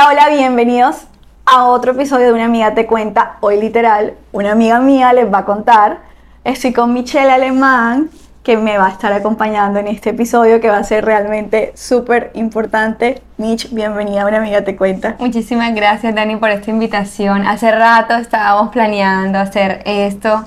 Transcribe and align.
Hola, 0.00 0.28
bienvenidos 0.28 1.08
a 1.44 1.64
otro 1.64 1.90
episodio 1.90 2.26
de 2.26 2.32
Una 2.32 2.44
amiga 2.44 2.72
te 2.72 2.86
cuenta. 2.86 3.36
Hoy 3.40 3.60
literal, 3.60 4.14
una 4.30 4.52
amiga 4.52 4.78
mía 4.78 5.12
les 5.12 5.26
va 5.26 5.38
a 5.38 5.44
contar. 5.44 5.98
Estoy 6.44 6.72
con 6.72 6.92
Michelle 6.92 7.32
Alemán, 7.32 8.08
que 8.44 8.56
me 8.56 8.78
va 8.78 8.86
a 8.86 8.90
estar 8.90 9.12
acompañando 9.12 9.80
en 9.80 9.88
este 9.88 10.10
episodio 10.10 10.60
que 10.60 10.68
va 10.68 10.76
a 10.76 10.84
ser 10.84 11.04
realmente 11.04 11.72
súper 11.74 12.30
importante. 12.34 13.20
Mitch, 13.38 13.72
bienvenida 13.72 14.22
a 14.22 14.26
Una 14.26 14.36
amiga 14.36 14.62
te 14.62 14.76
cuenta. 14.76 15.16
Muchísimas 15.18 15.74
gracias 15.74 16.14
Dani 16.14 16.36
por 16.36 16.50
esta 16.50 16.70
invitación. 16.70 17.44
Hace 17.44 17.72
rato 17.72 18.14
estábamos 18.14 18.70
planeando 18.70 19.40
hacer 19.40 19.82
esto 19.84 20.46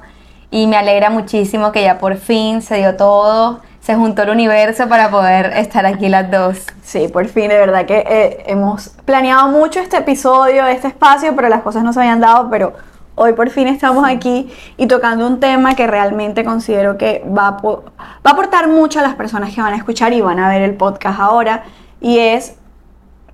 y 0.49 0.65
me 0.65 0.77
alegra 0.77 1.09
muchísimo 1.09 1.73
que 1.73 1.83
ya 1.83 1.97
por 1.97 2.15
fin 2.15 2.61
se 2.61 2.77
dio 2.77 2.95
todo 2.95 3.59
se 3.81 3.95
juntó 3.95 4.21
el 4.23 4.29
universo 4.29 4.87
para 4.87 5.09
poder 5.09 5.53
estar 5.57 5.85
aquí 5.85 6.07
las 6.07 6.29
dos. 6.29 6.65
Sí, 6.83 7.07
por 7.07 7.27
fin, 7.27 7.49
de 7.49 7.57
verdad 7.57 7.85
que 7.85 8.05
eh, 8.07 8.43
hemos 8.45 8.89
planeado 9.05 9.49
mucho 9.49 9.79
este 9.79 9.97
episodio, 9.97 10.65
este 10.67 10.87
espacio, 10.87 11.35
pero 11.35 11.49
las 11.49 11.61
cosas 11.61 11.83
no 11.83 11.91
se 11.91 11.99
habían 11.99 12.19
dado, 12.19 12.49
pero 12.49 12.73
hoy 13.15 13.33
por 13.33 13.49
fin 13.49 13.67
estamos 13.67 14.07
aquí 14.07 14.51
y 14.77 14.87
tocando 14.87 15.25
un 15.25 15.39
tema 15.39 15.75
que 15.75 15.87
realmente 15.87 16.43
considero 16.43 16.97
que 16.97 17.25
va 17.27 17.47
a, 17.47 17.61
va 17.61 17.81
a 18.23 18.29
aportar 18.29 18.67
mucho 18.67 18.99
a 18.99 19.01
las 19.01 19.15
personas 19.15 19.53
que 19.53 19.61
van 19.61 19.73
a 19.73 19.77
escuchar 19.77 20.13
y 20.13 20.21
van 20.21 20.39
a 20.39 20.47
ver 20.47 20.61
el 20.61 20.75
podcast 20.75 21.19
ahora, 21.19 21.63
y 21.99 22.19
es 22.19 22.55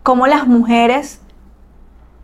cómo 0.02 0.28
las 0.28 0.48
mujeres 0.48 1.22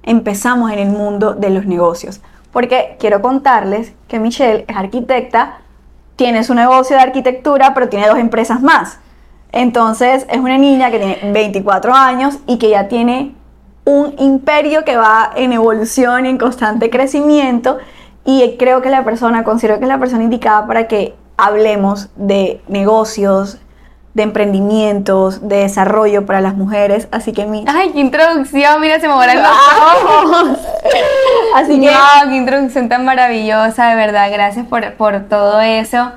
empezamos 0.01 0.71
en 0.71 0.79
el 0.79 0.89
mundo 0.89 1.33
de 1.33 1.49
los 1.49 1.65
negocios. 1.65 2.21
Porque 2.53 2.95
quiero 2.99 3.21
contarles 3.21 3.93
que 4.07 4.19
Michelle 4.19 4.63
es 4.67 4.77
arquitecta, 4.77 5.57
tiene 6.15 6.43
su 6.43 6.53
negocio 6.53 6.95
de 6.95 7.01
arquitectura, 7.01 7.73
pero 7.73 7.89
tiene 7.89 8.07
dos 8.07 8.17
empresas 8.17 8.61
más. 8.61 8.99
Entonces 9.51 10.25
es 10.29 10.37
una 10.39 10.57
niña 10.57 10.91
que 10.91 10.97
tiene 10.97 11.31
24 11.31 11.93
años 11.93 12.39
y 12.47 12.57
que 12.57 12.69
ya 12.69 12.87
tiene 12.87 13.35
un 13.85 14.15
imperio 14.17 14.83
que 14.83 14.95
va 14.95 15.31
en 15.35 15.53
evolución 15.53 16.25
y 16.25 16.29
en 16.29 16.37
constante 16.37 16.89
crecimiento. 16.89 17.77
Y 18.25 18.55
creo 18.57 18.81
que 18.81 18.89
la 18.89 19.03
persona, 19.03 19.43
considero 19.43 19.77
que 19.77 19.85
es 19.85 19.89
la 19.89 19.99
persona 19.99 20.23
indicada 20.23 20.65
para 20.65 20.87
que 20.87 21.15
hablemos 21.37 22.09
de 22.15 22.61
negocios, 22.67 23.59
de 24.13 24.23
emprendimientos, 24.23 25.47
de 25.47 25.57
desarrollo 25.57 26.25
para 26.25 26.39
las 26.39 26.55
mujeres. 26.55 27.07
Así 27.11 27.33
que 27.33 27.45
mi... 27.45 27.65
¡Ay, 27.67 27.91
qué 27.93 27.99
introducción! 27.99 28.79
Mira, 28.79 28.99
se 28.99 29.07
me 29.07 29.13
moran 29.15 29.41
los 29.41 29.51
ojos. 30.25 30.59
Así 31.55 31.79
que... 31.79 31.87
¡Wow! 31.87 32.29
¡Qué 32.29 32.35
introducción 32.35 32.89
tan 32.89 33.05
maravillosa! 33.05 33.89
De 33.89 33.95
verdad, 33.95 34.29
gracias 34.31 34.67
por, 34.67 34.93
por 34.93 35.21
todo 35.21 35.61
eso. 35.61 36.11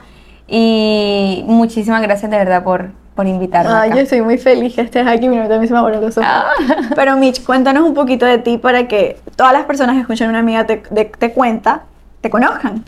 Y 0.47 1.45
muchísimas 1.47 2.03
gracias 2.03 2.31
de 2.31 2.37
verdad 2.37 2.63
por, 2.63 2.91
por 3.15 3.27
invitarme. 3.27 3.73
Ay, 3.73 3.91
yo 3.91 4.01
estoy 4.01 4.21
muy 4.21 4.37
feliz 4.37 4.75
que 4.75 4.83
estés 4.83 5.07
aquí. 5.07 5.29
Mira, 5.31 5.49
también 5.49 5.67
se 5.67 5.75
me 5.75 5.81
moran 5.81 6.03
los 6.03 6.19
ojos. 6.19 6.31
Ah. 6.31 6.51
Pero 6.95 7.17
Mitch, 7.17 7.43
cuéntanos 7.45 7.83
un 7.83 7.95
poquito 7.95 8.27
de 8.27 8.37
ti 8.39 8.59
para 8.59 8.87
que 8.89 9.19
todas 9.37 9.55
las 9.55 9.65
personas 9.65 9.95
que 9.95 10.03
escuchan 10.03 10.29
una 10.29 10.41
amiga 10.41 10.67
te, 10.67 10.77
te 10.77 11.33
cuenta, 11.33 11.85
te 12.21 12.29
conozcan. 12.29 12.85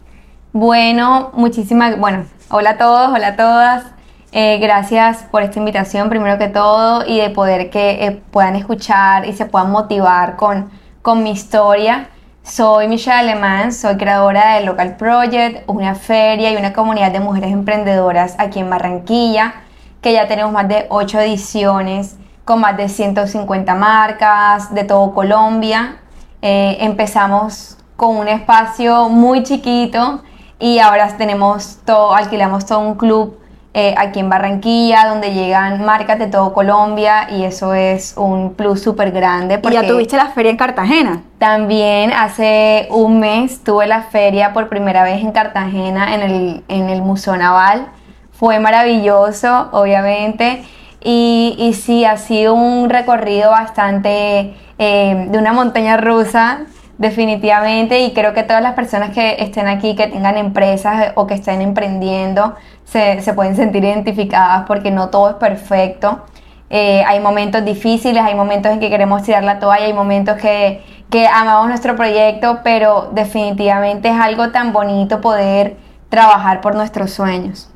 Bueno, 0.53 1.31
muchísimas... 1.33 1.99
Bueno, 1.99 2.27
hola 2.51 2.71
a 2.71 2.77
todos, 2.77 3.11
hola 3.11 3.29
a 3.29 3.37
todas. 3.37 3.98
Eh, 4.31 4.59
gracias 4.59 5.25
por 5.31 5.43
esta 5.43 5.59
invitación, 5.59 6.11
primero 6.11 6.37
que 6.37 6.49
todo, 6.49 7.03
y 7.07 7.19
de 7.19 7.31
poder 7.31 7.71
que 7.71 8.05
eh, 8.05 8.23
puedan 8.31 8.57
escuchar 8.57 9.27
y 9.27 9.33
se 9.33 9.47
puedan 9.47 9.71
motivar 9.71 10.37
con, 10.37 10.71
con 11.01 11.23
mi 11.23 11.31
historia. 11.31 12.11
Soy 12.43 12.89
Michelle 12.89 13.17
Alemán, 13.17 13.73
soy 13.73 13.97
creadora 13.97 14.57
de 14.57 14.67
Local 14.67 14.97
Project, 14.97 15.63
una 15.67 15.95
feria 15.95 16.53
y 16.53 16.57
una 16.57 16.75
comunidad 16.75 17.11
de 17.11 17.21
mujeres 17.21 17.53
emprendedoras 17.53 18.35
aquí 18.39 18.59
en 18.59 18.69
Barranquilla, 18.69 19.55
que 20.03 20.13
ya 20.13 20.29
tenemos 20.29 20.53
más 20.53 20.69
de 20.69 20.87
8 20.91 21.21
ediciones 21.21 22.19
con 22.45 22.61
más 22.61 22.77
de 22.77 22.91
150 22.91 23.75
marcas 23.75 24.75
de 24.75 24.85
todo 24.85 25.15
Colombia. 25.15 26.01
Eh, 26.43 26.77
empezamos 26.81 27.79
con 27.97 28.17
un 28.17 28.29
espacio 28.29 29.09
muy 29.09 29.43
chiquito 29.43 30.23
y 30.59 30.81
ahora 30.81 31.17
tenemos 31.17 31.79
todo, 31.87 32.15
alquilamos 32.15 32.67
todo 32.67 32.81
un 32.81 32.95
club 32.95 33.39
eh, 33.75 33.95
aquí 33.99 34.21
en 34.21 34.31
Barranquilla, 34.31 35.07
donde 35.09 35.35
llegan 35.35 35.85
marcas 35.85 36.19
de 36.19 36.27
todo 36.27 36.53
Colombia 36.55 37.29
y 37.31 37.45
eso 37.45 37.75
es 37.75 38.15
un 38.17 38.55
plus 38.55 38.83
súper 38.83 39.11
grande. 39.11 39.61
¿Y 39.63 39.71
ya 39.71 39.87
tuviste 39.87 40.17
la 40.17 40.29
feria 40.29 40.51
en 40.51 40.57
Cartagena? 40.57 41.23
También 41.39 42.13
hace 42.13 42.89
un 42.91 43.21
mes 43.21 43.63
tuve 43.63 43.87
la 43.87 44.03
feria 44.03 44.53
por 44.53 44.69
primera 44.69 45.05
vez 45.05 45.21
en 45.21 45.33
Cartagena, 45.33 46.15
en 46.15 46.23
el, 46.23 46.65
en 46.69 46.89
el 46.89 47.03
Museo 47.03 47.37
Naval. 47.37 47.87
Fue 48.33 48.59
maravilloso, 48.59 49.69
obviamente. 49.73 50.65
Y, 51.03 51.55
y 51.59 51.75
sí, 51.75 52.05
ha 52.05 52.17
sido 52.17 52.55
un 52.55 52.91
recorrido 52.91 53.51
bastante 53.51 54.57
eh, 54.79 55.27
de 55.29 55.39
una 55.39 55.53
montaña 55.53 55.97
rusa 55.97 56.61
definitivamente 56.99 58.01
y 58.01 58.13
creo 58.13 58.35
que 58.35 58.43
todas 58.43 58.63
las 58.63 58.75
personas 58.75 59.11
que 59.11 59.37
estén 59.39 59.69
aquí, 59.69 59.95
que 59.95 60.09
tengan 60.09 60.37
empresas 60.37 61.13
o 61.15 61.27
que 61.27 61.35
estén 61.35 61.61
emprendiendo, 61.63 62.55
se, 62.85 63.23
pueden 63.35 63.57
sentir 63.57 63.85
identificadas 63.85 64.65
porque 64.67 64.91
no 64.91 65.09
todo 65.09 65.31
es 65.31 65.37
perfecto. 65.37 66.25
Eh, 66.71 67.03
hay 67.07 67.21
momentos 67.21 67.65
difíciles, 67.65 68.23
hay 68.23 68.35
momentos 68.35 68.73
en 68.73 68.81
que 68.81 68.91
queremos 68.91 69.23
tirar 69.23 69.45
la 69.45 69.59
toalla, 69.59 69.87
hay 69.87 69.93
momentos 69.95 70.37
que 70.37 70.83
amamos 71.33 71.69
nuestro 71.69 71.97
proyecto, 71.97 72.61
pero 72.63 73.11
definitivamente 73.13 74.09
es 74.09 74.21
algo 74.21 74.51
tan 74.51 74.73
bonito 74.73 75.21
poder 75.21 75.77
trabajar 76.11 76.61
por 76.61 76.75
nuestros 76.75 77.13
sueños. 77.13 77.71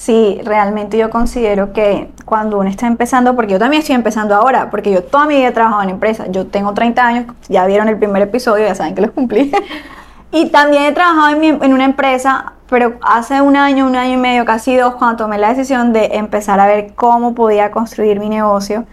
Sí, 0.00 0.40
realmente 0.44 0.96
yo 0.96 1.10
considero 1.10 1.74
que 1.74 2.10
cuando 2.24 2.58
uno 2.58 2.70
está 2.70 2.86
empezando, 2.86 3.36
porque 3.36 3.52
yo 3.52 3.58
también 3.58 3.82
estoy 3.82 3.94
empezando 3.94 4.34
ahora, 4.34 4.70
porque 4.70 4.90
yo 4.90 5.04
toda 5.04 5.26
mi 5.26 5.36
vida 5.36 5.48
he 5.48 5.52
trabajado 5.52 5.82
en 5.82 5.90
empresas, 5.90 6.28
yo 6.30 6.46
tengo 6.46 6.72
30 6.72 7.06
años, 7.06 7.26
ya 7.50 7.66
vieron 7.66 7.86
el 7.86 7.98
primer 7.98 8.22
episodio, 8.22 8.66
ya 8.66 8.74
saben 8.74 8.94
que 8.94 9.02
los 9.02 9.10
cumplí, 9.10 9.52
y 10.32 10.48
también 10.48 10.84
he 10.84 10.92
trabajado 10.92 11.36
en, 11.36 11.62
en, 11.62 11.74
una 11.74 11.84
empresa, 11.84 12.54
pero 12.70 12.94
hace 13.02 13.42
un 13.42 13.56
año, 13.56 13.86
un 13.86 13.94
año 13.94 14.14
y 14.14 14.16
medio, 14.16 14.46
casi 14.46 14.74
dos, 14.74 14.94
cuando 14.94 15.18
tomé 15.18 15.36
la 15.36 15.50
decisión 15.50 15.92
de 15.92 16.06
empezar 16.14 16.60
a 16.60 16.66
ver 16.66 16.94
cómo 16.94 17.34
podía 17.34 17.70
construir 17.70 18.20
mi 18.20 18.30
negocio, 18.30 18.86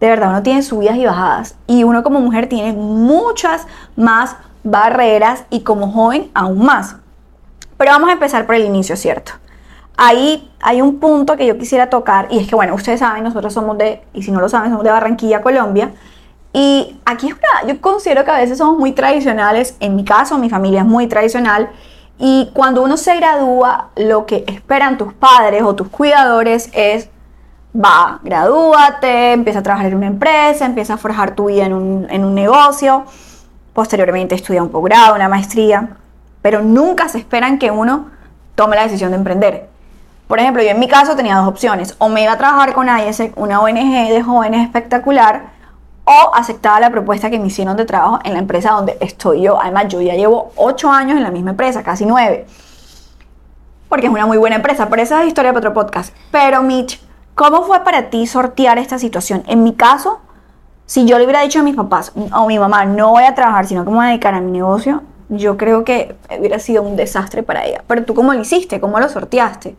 de 0.00 0.08
verdad 0.08 0.30
uno 0.30 0.42
tiene 0.42 0.62
subidas 0.62 0.96
y 0.96 1.04
bajadas, 1.04 1.56
y 1.66 1.84
uno 1.84 2.02
como 2.02 2.20
mujer 2.20 2.48
tiene 2.48 2.72
muchas 2.72 3.66
más 3.96 4.34
barreras 4.64 5.44
y 5.50 5.60
como 5.60 5.92
joven 5.92 6.30
aún 6.32 6.64
más. 6.64 6.96
Pero 7.76 7.90
vamos 7.90 8.08
a 8.08 8.14
empezar 8.14 8.46
por 8.46 8.54
el 8.54 8.64
inicio, 8.64 8.96
¿cierto? 8.96 9.32
Ahí 9.98 10.48
hay 10.60 10.80
un 10.80 11.00
punto 11.00 11.36
que 11.36 11.44
yo 11.44 11.58
quisiera 11.58 11.90
tocar 11.90 12.28
y 12.30 12.38
es 12.38 12.48
que, 12.48 12.54
bueno, 12.54 12.74
ustedes 12.74 13.00
saben, 13.00 13.24
nosotros 13.24 13.52
somos 13.52 13.76
de, 13.76 14.00
y 14.14 14.22
si 14.22 14.30
no 14.30 14.40
lo 14.40 14.48
saben, 14.48 14.70
somos 14.70 14.84
de 14.84 14.90
Barranquilla, 14.90 15.42
Colombia. 15.42 15.90
Y 16.52 16.98
aquí 17.04 17.26
es 17.26 17.34
una, 17.34 17.70
yo 17.70 17.80
considero 17.80 18.24
que 18.24 18.30
a 18.30 18.38
veces 18.38 18.56
somos 18.56 18.78
muy 18.78 18.92
tradicionales, 18.92 19.76
en 19.80 19.96
mi 19.96 20.04
caso, 20.04 20.38
mi 20.38 20.48
familia 20.48 20.80
es 20.80 20.86
muy 20.86 21.08
tradicional, 21.08 21.68
y 22.16 22.50
cuando 22.54 22.82
uno 22.82 22.96
se 22.96 23.16
gradúa, 23.16 23.90
lo 23.96 24.24
que 24.24 24.44
esperan 24.46 24.98
tus 24.98 25.12
padres 25.12 25.62
o 25.62 25.74
tus 25.74 25.88
cuidadores 25.88 26.70
es, 26.72 27.10
va, 27.74 28.20
gradúate, 28.22 29.32
empieza 29.32 29.58
a 29.58 29.62
trabajar 29.62 29.86
en 29.86 29.96
una 29.96 30.06
empresa, 30.06 30.64
empieza 30.64 30.94
a 30.94 30.96
forjar 30.96 31.34
tu 31.34 31.46
vida 31.46 31.66
en 31.66 31.74
un, 31.74 32.06
en 32.08 32.24
un 32.24 32.34
negocio, 32.36 33.04
posteriormente 33.72 34.36
estudia 34.36 34.62
un 34.62 34.70
posgrado, 34.70 35.16
una 35.16 35.28
maestría, 35.28 35.96
pero 36.40 36.62
nunca 36.62 37.08
se 37.08 37.18
esperan 37.18 37.58
que 37.58 37.72
uno 37.72 38.06
tome 38.54 38.76
la 38.76 38.84
decisión 38.84 39.10
de 39.10 39.16
emprender. 39.16 39.77
Por 40.28 40.38
ejemplo, 40.38 40.62
yo 40.62 40.68
en 40.68 40.78
mi 40.78 40.88
caso 40.88 41.16
tenía 41.16 41.36
dos 41.36 41.48
opciones. 41.48 41.96
O 41.98 42.10
me 42.10 42.22
iba 42.22 42.32
a 42.32 42.38
trabajar 42.38 42.74
con 42.74 42.86
IESEC, 42.86 43.36
una 43.36 43.60
ONG 43.60 44.10
de 44.10 44.22
jóvenes 44.22 44.62
espectacular, 44.62 45.56
o 46.04 46.34
aceptaba 46.34 46.78
la 46.80 46.90
propuesta 46.90 47.30
que 47.30 47.38
me 47.38 47.46
hicieron 47.46 47.76
de 47.76 47.86
trabajo 47.86 48.18
en 48.24 48.34
la 48.34 48.38
empresa 48.38 48.72
donde 48.72 48.98
estoy 49.00 49.42
yo. 49.42 49.60
Además, 49.60 49.88
yo 49.88 50.02
ya 50.02 50.14
llevo 50.14 50.52
ocho 50.56 50.90
años 50.90 51.16
en 51.16 51.22
la 51.22 51.30
misma 51.30 51.50
empresa, 51.50 51.82
casi 51.82 52.04
nueve. 52.04 52.46
Porque 53.88 54.06
es 54.06 54.12
una 54.12 54.26
muy 54.26 54.36
buena 54.36 54.56
empresa, 54.56 54.88
pero 54.90 55.00
esa 55.00 55.22
es 55.22 55.28
historia 55.28 55.52
para 55.52 55.70
otro 55.70 55.74
podcast. 55.74 56.14
Pero 56.30 56.62
Mitch, 56.62 57.02
¿cómo 57.34 57.62
fue 57.62 57.82
para 57.82 58.10
ti 58.10 58.26
sortear 58.26 58.78
esta 58.78 58.98
situación? 58.98 59.44
En 59.46 59.62
mi 59.62 59.74
caso, 59.74 60.20
si 60.84 61.06
yo 61.06 61.18
le 61.18 61.24
hubiera 61.24 61.40
dicho 61.40 61.60
a 61.60 61.62
mis 61.62 61.74
papás 61.74 62.12
o 62.14 62.44
a 62.44 62.46
mi 62.46 62.58
mamá, 62.58 62.84
no 62.84 63.10
voy 63.10 63.24
a 63.24 63.34
trabajar, 63.34 63.66
sino 63.66 63.82
que 63.84 63.90
me 63.90 63.96
voy 63.96 64.04
a 64.04 64.08
dedicar 64.08 64.34
a 64.34 64.42
mi 64.42 64.50
negocio, 64.50 65.02
yo 65.30 65.56
creo 65.56 65.84
que 65.84 66.16
hubiera 66.38 66.58
sido 66.58 66.82
un 66.82 66.96
desastre 66.96 67.42
para 67.42 67.64
ella. 67.64 67.82
Pero 67.86 68.04
tú, 68.04 68.14
¿cómo 68.14 68.34
lo 68.34 68.40
hiciste? 68.40 68.78
¿Cómo 68.78 69.00
lo 69.00 69.08
sorteaste? 69.08 69.74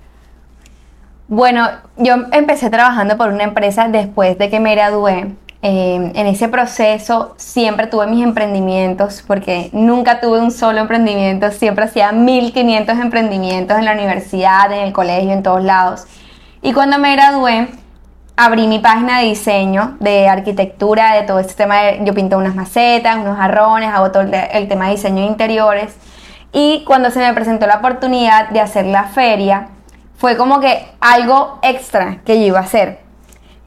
Bueno, 1.29 1.69
yo 1.95 2.15
empecé 2.31 2.71
trabajando 2.71 3.15
por 3.15 3.29
una 3.29 3.43
empresa 3.43 3.87
después 3.87 4.35
de 4.39 4.49
que 4.49 4.59
me 4.59 4.73
gradué. 4.73 5.35
Eh, 5.61 6.11
en 6.15 6.25
ese 6.25 6.47
proceso 6.47 7.35
siempre 7.37 7.85
tuve 7.85 8.07
mis 8.07 8.23
emprendimientos 8.23 9.23
porque 9.27 9.69
nunca 9.71 10.21
tuve 10.21 10.39
un 10.39 10.49
solo 10.49 10.79
emprendimiento, 10.79 11.51
siempre 11.51 11.85
hacía 11.85 12.11
1500 12.13 12.97
emprendimientos 12.97 13.77
en 13.77 13.85
la 13.85 13.93
universidad, 13.93 14.71
en 14.71 14.79
el 14.79 14.91
colegio, 14.91 15.31
en 15.31 15.43
todos 15.43 15.63
lados. 15.63 16.05
Y 16.63 16.73
cuando 16.73 16.97
me 16.97 17.15
gradué, 17.15 17.67
abrí 18.35 18.65
mi 18.65 18.79
página 18.79 19.19
de 19.19 19.25
diseño, 19.25 19.97
de 19.99 20.27
arquitectura, 20.27 21.13
de 21.13 21.23
todo 21.27 21.37
este 21.37 21.53
tema. 21.53 21.75
yo 22.01 22.15
pinto 22.15 22.39
unas 22.39 22.55
macetas, 22.55 23.17
unos 23.17 23.37
jarrones, 23.37 23.89
hago 23.93 24.09
todo 24.09 24.23
el 24.23 24.67
tema 24.67 24.85
de 24.85 24.91
diseño 24.93 25.21
de 25.21 25.27
interiores. 25.27 25.95
Y 26.53 26.83
cuando 26.87 27.11
se 27.11 27.19
me 27.19 27.31
presentó 27.35 27.67
la 27.67 27.75
oportunidad 27.75 28.49
de 28.49 28.61
hacer 28.61 28.87
la 28.87 29.03
feria, 29.03 29.67
fue 30.19 30.35
como 30.35 30.59
que 30.59 30.85
algo 30.99 31.59
extra 31.61 32.19
que 32.25 32.39
yo 32.39 32.47
iba 32.47 32.59
a 32.59 32.63
hacer. 32.63 32.99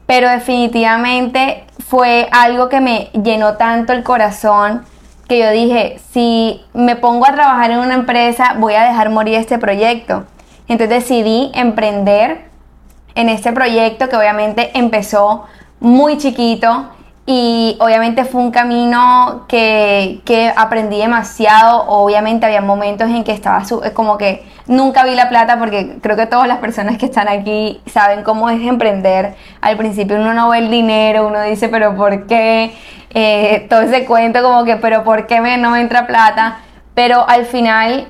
pero 0.05 0.29
definitivamente 0.29 1.63
fue 1.87 2.27
algo 2.31 2.67
que 2.67 2.81
me 2.81 3.09
llenó 3.23 3.55
tanto 3.55 3.93
el 3.93 4.03
corazón 4.03 4.83
que 5.27 5.39
yo 5.39 5.49
dije, 5.49 5.99
si 6.11 6.61
me 6.73 6.97
pongo 6.97 7.25
a 7.25 7.31
trabajar 7.33 7.71
en 7.71 7.79
una 7.79 7.93
empresa, 7.95 8.55
voy 8.59 8.73
a 8.73 8.83
dejar 8.83 9.09
morir 9.09 9.35
este 9.35 9.57
proyecto. 9.57 10.25
Entonces 10.67 10.89
decidí 10.89 11.51
emprender 11.55 12.49
en 13.15 13.29
este 13.29 13.53
proyecto 13.53 14.09
que 14.09 14.17
obviamente 14.17 14.77
empezó 14.77 15.45
muy 15.79 16.17
chiquito 16.17 16.89
y 17.25 17.77
obviamente 17.79 18.25
fue 18.25 18.41
un 18.41 18.51
camino 18.51 19.45
que, 19.47 20.21
que, 20.25 20.51
aprendí 20.55 20.97
demasiado. 20.97 21.85
Obviamente 21.87 22.45
había 22.45 22.61
momentos 22.61 23.09
en 23.09 23.23
que 23.23 23.31
estaba 23.31 23.63
como 23.93 24.17
que 24.17 24.45
nunca 24.67 25.05
vi 25.05 25.15
la 25.15 25.29
plata 25.29 25.57
porque 25.57 25.99
creo 26.01 26.17
que 26.17 26.25
todas 26.25 26.49
las 26.49 26.57
personas 26.57 26.97
que 26.97 27.05
están 27.05 27.29
aquí 27.29 27.81
saben 27.85 28.23
cómo 28.23 28.49
es 28.49 28.61
emprender. 28.61 29.35
Al 29.61 29.77
principio 29.77 30.17
uno 30.17 30.33
no 30.33 30.49
ve 30.49 30.57
el 30.57 30.69
dinero, 30.69 31.27
uno 31.27 31.41
dice, 31.41 31.69
pero 31.69 31.95
¿por 31.95 32.27
qué? 32.27 32.75
Eh, 33.11 33.67
todo 33.69 33.83
ese 33.83 34.05
cuento 34.05 34.43
como 34.43 34.65
que, 34.65 34.75
pero 34.77 35.05
¿por 35.05 35.25
qué 35.25 35.39
me, 35.39 35.57
no 35.57 35.69
me 35.71 35.79
entra 35.79 36.05
plata? 36.07 36.57
Pero 36.93 37.27
al 37.29 37.45
final 37.45 38.07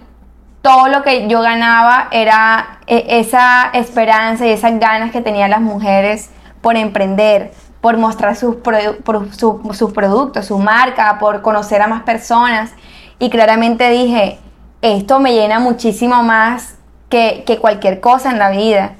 todo 0.64 0.88
lo 0.88 1.04
que 1.04 1.28
yo 1.28 1.42
ganaba 1.42 2.08
era 2.10 2.80
eh, 2.88 3.06
esa 3.10 3.70
esperanza 3.74 4.48
y 4.48 4.52
esas 4.52 4.80
ganas 4.80 5.12
que 5.12 5.22
tenían 5.22 5.52
las 5.52 5.62
mujeres 5.62 6.32
por 6.62 6.78
emprender 6.78 7.52
por 7.84 7.98
mostrar 7.98 8.38
sus, 8.38 8.56
sus 9.74 9.92
productos, 9.92 10.46
su 10.46 10.58
marca, 10.58 11.18
por 11.20 11.42
conocer 11.42 11.82
a 11.82 11.88
más 11.88 12.04
personas. 12.04 12.72
Y 13.20 13.30
claramente 13.30 13.90
dije, 13.90 14.40
esto 14.82 15.20
me 15.20 15.34
llena 15.34 15.60
muchísimo 15.60 16.24
más 16.24 16.76
que, 17.10 17.44
cualquier 17.60 18.00
cosa 18.00 18.32
en 18.32 18.40
la 18.40 18.52
vida. 18.52 18.94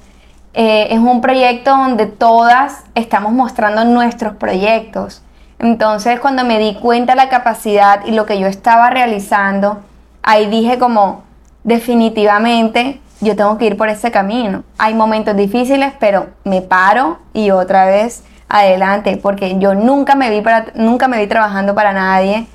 Eh, 0.54 0.88
es 0.92 1.00
un 1.00 1.22
proyecto 1.22 1.72
donde 1.72 2.08
todas 2.08 2.84
estamos 2.94 3.32
mostrando 3.32 3.86
nuestros 3.86 4.36
proyectos. 4.36 5.24
Entonces 5.60 6.20
cuando 6.20 6.44
me 6.44 6.60
di 6.60 6.76
cuenta 6.76 7.14
de 7.14 7.16
la 7.16 7.30
capacidad 7.30 8.06
y 8.06 8.12
lo 8.12 8.26
que 8.26 8.38
yo 8.38 8.48
estaba 8.48 8.90
realizando, 8.90 9.80
ahí 10.24 10.48
dije 10.48 10.78
como, 10.78 11.24
definitivamente 11.64 13.00
yo 13.22 13.38
tengo 13.38 13.58
que 13.58 13.68
ir 13.68 13.78
por 13.78 13.88
ese 13.88 14.12
camino. 14.12 14.66
Hay 14.78 14.94
momentos 14.94 15.38
difíciles, 15.38 15.94
pero 16.02 16.32
me 16.44 16.62
paro 16.62 17.20
y 17.34 17.52
otra 17.52 17.86
vez 17.86 18.26
adelante, 18.54 19.18
porque 19.18 19.58
yo 19.58 19.74
nunca 19.74 20.14
me 20.14 20.30
vi 20.30 20.42
para, 20.42 20.68
nunca 20.76 21.08
me 21.08 21.18
vi 21.18 21.26
trabajando 21.28 21.74
para 21.74 21.92
nadie. 21.92 22.46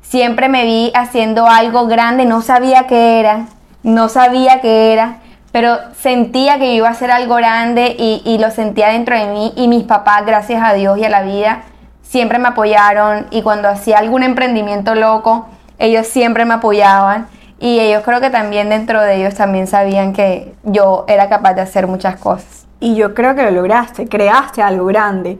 Siempre 0.00 0.48
me 0.48 0.64
vi 0.64 0.90
haciendo 0.94 1.46
algo 1.46 1.86
grande, 1.86 2.24
no 2.24 2.40
sabía 2.40 2.86
qué 2.86 3.20
era, 3.20 3.46
no 3.82 4.08
sabía 4.08 4.62
qué 4.62 4.94
era, 4.94 5.18
pero 5.52 5.76
sentía 6.00 6.58
que 6.58 6.74
iba 6.74 6.88
a 6.88 6.92
hacer 6.92 7.10
algo 7.10 7.34
grande 7.36 7.94
y, 7.98 8.22
y 8.24 8.38
lo 8.38 8.50
sentía 8.50 8.88
dentro 8.88 9.16
de 9.16 9.26
mí 9.26 9.52
y 9.54 9.68
mis 9.68 9.84
papás, 9.84 10.24
gracias 10.24 10.62
a 10.62 10.72
Dios 10.72 10.98
y 10.98 11.04
a 11.04 11.10
la 11.10 11.20
vida, 11.20 11.62
siempre 12.02 12.38
me 12.38 12.48
apoyaron 12.48 13.26
y 13.30 13.42
cuando 13.42 13.68
hacía 13.68 13.98
algún 13.98 14.22
emprendimiento 14.22 14.94
loco, 14.94 15.46
ellos 15.78 16.06
siempre 16.06 16.46
me 16.46 16.54
apoyaban 16.54 17.26
y 17.60 17.80
ellos 17.80 18.02
creo 18.02 18.22
que 18.22 18.30
también 18.30 18.70
dentro 18.70 19.02
de 19.02 19.16
ellos 19.16 19.34
también 19.34 19.66
sabían 19.66 20.14
que 20.14 20.54
yo 20.62 21.04
era 21.06 21.28
capaz 21.28 21.52
de 21.52 21.60
hacer 21.60 21.86
muchas 21.86 22.16
cosas 22.16 22.63
y 22.84 22.94
yo 22.96 23.14
creo 23.14 23.34
que 23.34 23.42
lo 23.42 23.50
lograste, 23.50 24.06
creaste 24.06 24.60
algo 24.60 24.84
grande. 24.84 25.38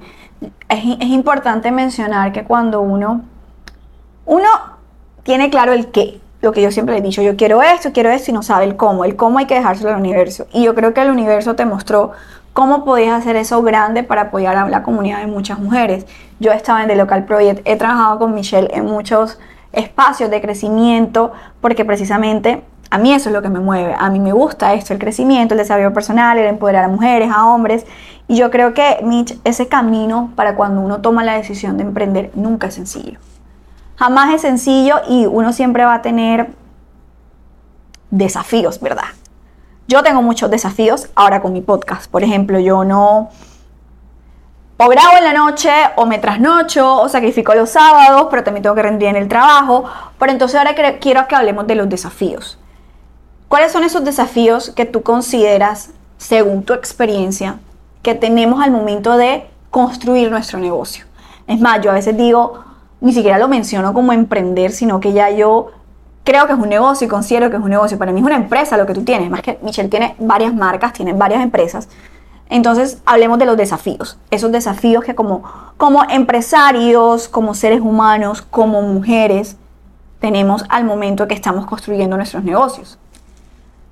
Es, 0.70 0.82
es, 0.98 1.08
importante 1.08 1.70
mencionar 1.70 2.32
que 2.32 2.44
cuando 2.44 2.80
uno, 2.80 3.20
uno 4.24 4.48
tiene 5.24 5.50
claro 5.50 5.74
el 5.74 5.88
qué, 5.88 6.22
lo 6.40 6.52
que 6.52 6.62
yo 6.62 6.70
siempre 6.70 6.96
he 6.96 7.02
dicho, 7.02 7.20
yo 7.20 7.36
quiero 7.36 7.60
esto, 7.60 7.92
quiero 7.92 8.08
esto 8.08 8.30
y 8.30 8.34
no 8.34 8.42
sabe 8.42 8.64
el 8.64 8.76
cómo, 8.76 9.04
el 9.04 9.14
cómo 9.14 9.38
hay 9.38 9.44
que 9.44 9.56
dejárselo 9.56 9.90
al 9.90 9.96
universo. 9.96 10.46
Y 10.54 10.64
yo 10.64 10.74
creo 10.74 10.94
que 10.94 11.02
el 11.02 11.10
universo 11.10 11.54
te 11.54 11.66
mostró 11.66 12.12
cómo 12.54 12.82
podías 12.82 13.12
hacer 13.12 13.36
eso 13.36 13.62
grande 13.62 14.04
para 14.04 14.22
apoyar 14.22 14.56
a 14.56 14.66
la 14.70 14.82
comunidad 14.82 15.18
de 15.18 15.26
muchas 15.26 15.58
mujeres. 15.58 16.06
Yo 16.40 16.50
estaba 16.50 16.80
en 16.80 16.88
The 16.88 16.96
Local 16.96 17.26
Project, 17.26 17.60
he 17.66 17.76
trabajado 17.76 18.20
con 18.20 18.32
Michelle 18.32 18.70
en 18.72 18.86
muchos 18.86 19.38
espacios 19.72 20.30
de 20.30 20.40
crecimiento 20.40 21.32
porque 21.60 21.84
precisamente 21.84 22.62
a 22.94 22.98
mí 22.98 23.12
eso 23.12 23.28
es 23.28 23.32
lo 23.32 23.42
que 23.42 23.48
me 23.48 23.58
mueve. 23.58 23.92
A 23.98 24.08
mí 24.08 24.20
me 24.20 24.30
gusta 24.30 24.72
esto, 24.72 24.92
el 24.92 25.00
crecimiento, 25.00 25.54
el 25.54 25.58
desarrollo 25.58 25.92
personal, 25.92 26.38
el 26.38 26.46
empoderar 26.46 26.84
a 26.84 26.88
mujeres, 26.88 27.28
a 27.34 27.48
hombres. 27.48 27.86
Y 28.28 28.36
yo 28.36 28.52
creo 28.52 28.72
que, 28.72 29.00
Mitch, 29.02 29.36
ese 29.42 29.66
camino 29.66 30.30
para 30.36 30.54
cuando 30.54 30.80
uno 30.80 31.00
toma 31.00 31.24
la 31.24 31.34
decisión 31.34 31.76
de 31.76 31.82
emprender 31.82 32.30
nunca 32.36 32.68
es 32.68 32.74
sencillo. 32.74 33.18
Jamás 33.96 34.32
es 34.32 34.42
sencillo 34.42 35.00
y 35.08 35.26
uno 35.26 35.52
siempre 35.52 35.84
va 35.84 35.94
a 35.94 36.02
tener 36.02 36.52
desafíos, 38.12 38.80
¿verdad? 38.80 39.08
Yo 39.88 40.04
tengo 40.04 40.22
muchos 40.22 40.48
desafíos 40.48 41.08
ahora 41.16 41.42
con 41.42 41.52
mi 41.52 41.62
podcast. 41.62 42.08
Por 42.08 42.22
ejemplo, 42.22 42.60
yo 42.60 42.84
no 42.84 43.30
o 44.76 44.92
en 44.92 45.24
la 45.24 45.32
noche, 45.32 45.72
o 45.96 46.06
me 46.06 46.18
trasnocho, 46.18 47.00
o 47.00 47.08
sacrifico 47.08 47.56
los 47.56 47.70
sábados, 47.70 48.28
pero 48.30 48.44
también 48.44 48.62
tengo 48.62 48.76
que 48.76 48.82
rendir 48.82 49.08
en 49.08 49.16
el 49.16 49.26
trabajo. 49.26 49.82
Pero 50.16 50.30
entonces 50.30 50.56
ahora 50.56 50.76
quiero 51.00 51.26
que 51.26 51.34
hablemos 51.34 51.66
de 51.66 51.74
los 51.74 51.88
desafíos. 51.88 52.60
¿Cuáles 53.54 53.70
son 53.70 53.84
esos 53.84 54.02
desafíos 54.02 54.70
que 54.70 54.84
tú 54.84 55.04
consideras, 55.04 55.90
según 56.18 56.64
tu 56.64 56.72
experiencia, 56.72 57.60
que 58.02 58.16
tenemos 58.16 58.60
al 58.60 58.72
momento 58.72 59.16
de 59.16 59.48
construir 59.70 60.28
nuestro 60.28 60.58
negocio? 60.58 61.04
Es 61.46 61.60
más, 61.60 61.80
yo 61.80 61.92
a 61.92 61.94
veces 61.94 62.16
digo, 62.16 62.64
ni 63.00 63.12
siquiera 63.12 63.38
lo 63.38 63.46
menciono 63.46 63.94
como 63.94 64.12
emprender, 64.12 64.72
sino 64.72 64.98
que 64.98 65.12
ya 65.12 65.30
yo 65.30 65.70
creo 66.24 66.48
que 66.48 66.52
es 66.54 66.58
un 66.58 66.68
negocio 66.68 67.06
y 67.06 67.08
considero 67.08 67.48
que 67.48 67.54
es 67.54 67.62
un 67.62 67.70
negocio. 67.70 67.96
Para 67.96 68.10
mí 68.10 68.18
es 68.18 68.26
una 68.26 68.34
empresa 68.34 68.76
lo 68.76 68.86
que 68.86 68.94
tú 68.94 69.04
tienes, 69.04 69.30
más 69.30 69.40
que 69.40 69.56
Michelle 69.62 69.88
tiene 69.88 70.16
varias 70.18 70.52
marcas, 70.52 70.92
tiene 70.92 71.12
varias 71.12 71.40
empresas. 71.40 71.88
Entonces, 72.48 73.02
hablemos 73.06 73.38
de 73.38 73.46
los 73.46 73.56
desafíos, 73.56 74.18
esos 74.32 74.50
desafíos 74.50 75.04
que 75.04 75.14
como, 75.14 75.44
como 75.76 76.02
empresarios, 76.10 77.28
como 77.28 77.54
seres 77.54 77.80
humanos, 77.80 78.42
como 78.42 78.82
mujeres, 78.82 79.56
tenemos 80.18 80.64
al 80.70 80.82
momento 80.82 81.28
que 81.28 81.34
estamos 81.34 81.66
construyendo 81.66 82.16
nuestros 82.16 82.42
negocios. 82.42 82.98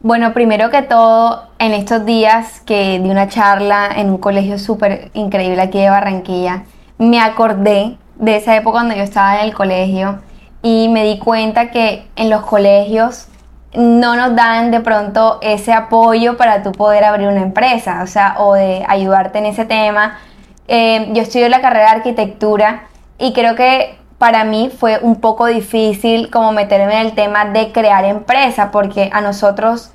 Bueno, 0.04 0.32
primero 0.34 0.68
que 0.70 0.82
todo, 0.82 1.44
en 1.60 1.72
estos 1.72 2.04
días 2.04 2.60
que 2.66 2.98
di 2.98 3.08
una 3.08 3.28
charla 3.28 3.88
en 3.94 4.10
un 4.10 4.18
colegio 4.18 4.58
súper 4.58 5.12
increíble 5.14 5.62
aquí 5.62 5.78
de 5.78 5.90
Barranquilla, 5.90 6.64
me 6.98 7.20
acordé 7.20 7.98
de 8.16 8.36
esa 8.36 8.56
época 8.56 8.78
cuando 8.78 8.96
yo 8.96 9.04
estaba 9.04 9.38
en 9.38 9.44
el 9.46 9.54
colegio 9.54 10.18
y 10.60 10.88
me 10.88 11.04
di 11.04 11.20
cuenta 11.20 11.70
que 11.70 12.08
en 12.16 12.30
los 12.30 12.44
colegios 12.44 13.28
no 13.74 14.16
nos 14.16 14.34
dan 14.34 14.72
de 14.72 14.80
pronto 14.80 15.38
ese 15.40 15.72
apoyo 15.72 16.36
para 16.36 16.64
tú 16.64 16.72
poder 16.72 17.04
abrir 17.04 17.28
una 17.28 17.42
empresa, 17.42 18.00
o 18.02 18.08
sea, 18.08 18.34
o 18.38 18.54
de 18.54 18.84
ayudarte 18.88 19.38
en 19.38 19.46
ese 19.46 19.66
tema. 19.66 20.18
Eh, 20.66 21.10
yo 21.12 21.22
estudio 21.22 21.48
la 21.48 21.60
carrera 21.60 21.90
de 21.90 21.96
arquitectura 21.98 22.88
y 23.18 23.32
creo 23.32 23.54
que 23.54 24.01
para 24.22 24.44
mí 24.44 24.70
fue 24.70 25.00
un 25.02 25.16
poco 25.16 25.46
difícil 25.46 26.30
como 26.30 26.52
meterme 26.52 26.94
en 27.00 27.06
el 27.06 27.12
tema 27.12 27.46
de 27.46 27.72
crear 27.72 28.04
empresa, 28.04 28.70
porque 28.70 29.10
a 29.12 29.20
nosotros 29.20 29.90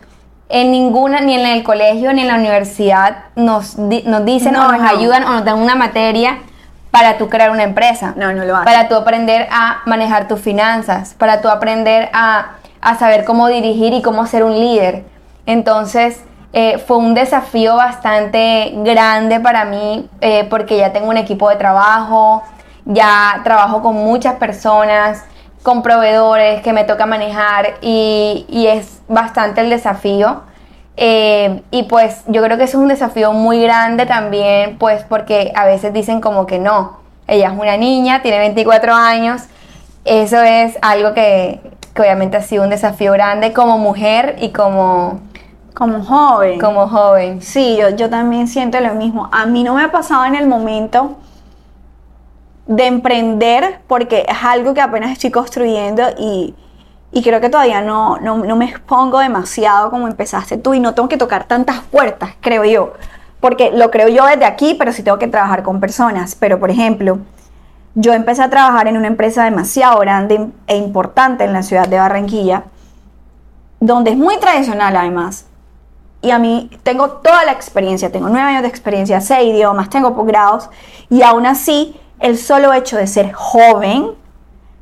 en 0.49 0.69
ninguna, 0.69 1.21
ni 1.21 1.35
en 1.35 1.45
el 1.45 1.63
colegio 1.63 2.11
ni 2.11 2.23
en 2.23 2.27
la 2.27 2.35
universidad 2.35 3.19
nos, 3.37 3.77
nos 3.77 4.25
dicen 4.25 4.57
o 4.57 4.69
nos 4.69 4.81
ayudan 4.81 5.23
o 5.23 5.31
nos 5.31 5.45
dan 5.45 5.57
una 5.57 5.75
materia 5.75 6.39
para 6.91 7.17
tú 7.17 7.29
crear 7.29 7.51
una 7.51 7.63
empresa. 7.63 8.15
No, 8.17 8.33
no 8.33 8.43
lo 8.43 8.53
hacen. 8.53 8.65
Para 8.65 8.89
tú 8.89 8.95
aprender 8.95 9.47
a 9.49 9.77
manejar 9.85 10.27
tus 10.27 10.41
finanzas, 10.41 11.13
para 11.13 11.39
tú 11.39 11.47
aprender 11.47 12.09
a, 12.11 12.57
saber 12.99 13.23
cómo 13.23 13.47
dirigir 13.47 13.93
y 13.93 14.01
cómo 14.01 14.27
ser 14.27 14.43
un 14.43 14.59
líder. 14.59 15.05
Entonces, 15.45 16.21
eh, 16.51 16.79
fue 16.85 16.97
un 16.97 17.13
desafío 17.13 17.77
bastante 17.77 18.73
grande 18.75 19.39
para 19.39 19.63
mí 19.63 20.09
eh, 20.19 20.45
porque 20.49 20.75
ya 20.75 20.91
tengo 20.91 21.07
un 21.07 21.15
equipo 21.15 21.49
de 21.49 21.55
trabajo, 21.55 22.43
ya 22.87 23.41
trabajo 23.43 23.81
con 23.81 23.95
muchas 23.95 24.35
personas, 24.35 25.23
con 25.63 25.83
proveedores 25.83 26.61
que 26.61 26.73
me 26.73 26.85
toca 26.85 27.05
manejar 27.05 27.75
y, 27.81 28.45
es 28.67 29.01
bastante 29.07 29.61
el 29.61 29.69
desafío. 29.69 30.41
Eh, 30.95 31.61
y 31.69 31.83
pues 31.83 32.23
yo 32.27 32.41
creo 32.41 32.57
que 32.57 32.63
es 32.63 32.73
un 32.73 32.87
desafío 32.87 33.31
muy 33.33 33.61
grande 33.61 34.05
también, 34.05 34.77
pues 34.79 35.03
porque 35.03 35.51
a 35.55 35.65
veces 35.65 35.93
dicen 35.93 36.21
como 36.21 36.47
que 36.47 36.57
no, 36.57 36.97
ella 37.27 37.51
es 37.51 37.59
una 37.59 37.77
niña, 37.77 38.23
tiene 38.23 38.39
24 38.39 38.95
años, 38.95 39.43
eso 40.05 40.41
es 40.41 40.75
algo 40.81 41.13
que, 41.13 41.59
obviamente 41.99 42.37
ha 42.37 42.41
sido 42.41 42.63
un 42.63 42.69
desafío 42.69 43.11
grande 43.11 43.53
como 43.53 43.77
mujer 43.77 44.37
y 44.39 44.49
como... 44.49 45.19
Como 45.73 46.03
joven. 46.03 46.59
Como 46.59 46.87
joven. 46.87 47.41
Sí, 47.41 47.77
yo, 47.79 47.89
yo 47.89 48.09
también 48.09 48.47
siento 48.47 48.79
lo 48.79 48.95
mismo. 48.95 49.29
A 49.31 49.45
mí 49.45 49.63
no 49.63 49.75
me 49.75 49.83
ha 49.83 49.91
pasado 49.91 50.25
en 50.25 50.33
el 50.33 50.47
momento 50.47 51.17
de 52.67 52.85
emprender, 52.85 53.79
porque 53.87 54.25
es 54.27 54.37
algo 54.43 54.73
que 54.73 54.81
apenas 54.81 55.11
estoy 55.11 55.31
construyendo 55.31 56.03
y, 56.19 56.53
creo 57.23 57.41
que 57.41 57.49
todavía 57.49 57.81
no, 57.81 58.19
no, 58.19 58.55
me 58.55 58.65
expongo 58.65 59.19
demasiado 59.19 59.89
como 59.89 60.07
empezaste 60.07 60.57
tú 60.57 60.73
y 60.73 60.79
no 60.79 60.93
tengo 60.93 61.09
que 61.09 61.17
tocar 61.17 61.45
tantas 61.45 61.79
puertas, 61.79 62.31
creo 62.41 62.63
yo. 62.63 62.93
Porque 63.39 63.71
lo 63.71 63.89
creo 63.89 64.07
yo 64.09 64.25
desde 64.25 64.45
aquí, 64.45 64.75
pero 64.77 64.91
sí 64.91 65.03
tengo 65.03 65.17
que 65.17 65.27
trabajar 65.27 65.63
con 65.63 65.79
personas. 65.79 66.35
Pero, 66.35 66.59
por 66.59 66.69
ejemplo, 66.69 67.19
yo 67.95 68.13
empecé 68.13 68.43
a 68.43 68.49
trabajar 68.49 68.87
en 68.87 68.97
una 68.97 69.07
empresa 69.07 69.45
demasiado 69.45 69.99
grande 69.99 70.47
e 70.67 70.77
importante 70.77 71.43
en 71.43 71.53
la 71.53 71.63
ciudad 71.63 71.87
de 71.87 71.97
Barranquilla, 71.97 72.63
donde 73.79 74.11
es 74.11 74.17
muy 74.17 74.37
tradicional 74.37 74.95
además. 74.95 75.45
y 76.19 76.31
a 76.31 76.39
mí 76.39 76.71
tengo 76.81 77.09
toda 77.09 77.45
la 77.45 77.51
experiencia, 77.51 78.11
tengo 78.11 78.27
nueve 78.27 78.49
años 78.49 78.63
de 78.63 78.67
experiencia, 78.67 79.21
seis 79.21 79.53
idiomas, 79.53 79.89
tengo 79.89 80.15
posgrados 80.15 80.67
y 81.09 81.21
aún 81.21 81.45
así 81.45 81.95
el 82.19 82.37
solo 82.37 82.73
hecho 82.73 82.97
de 82.97 83.07
ser 83.07 83.33
joven 83.33 84.11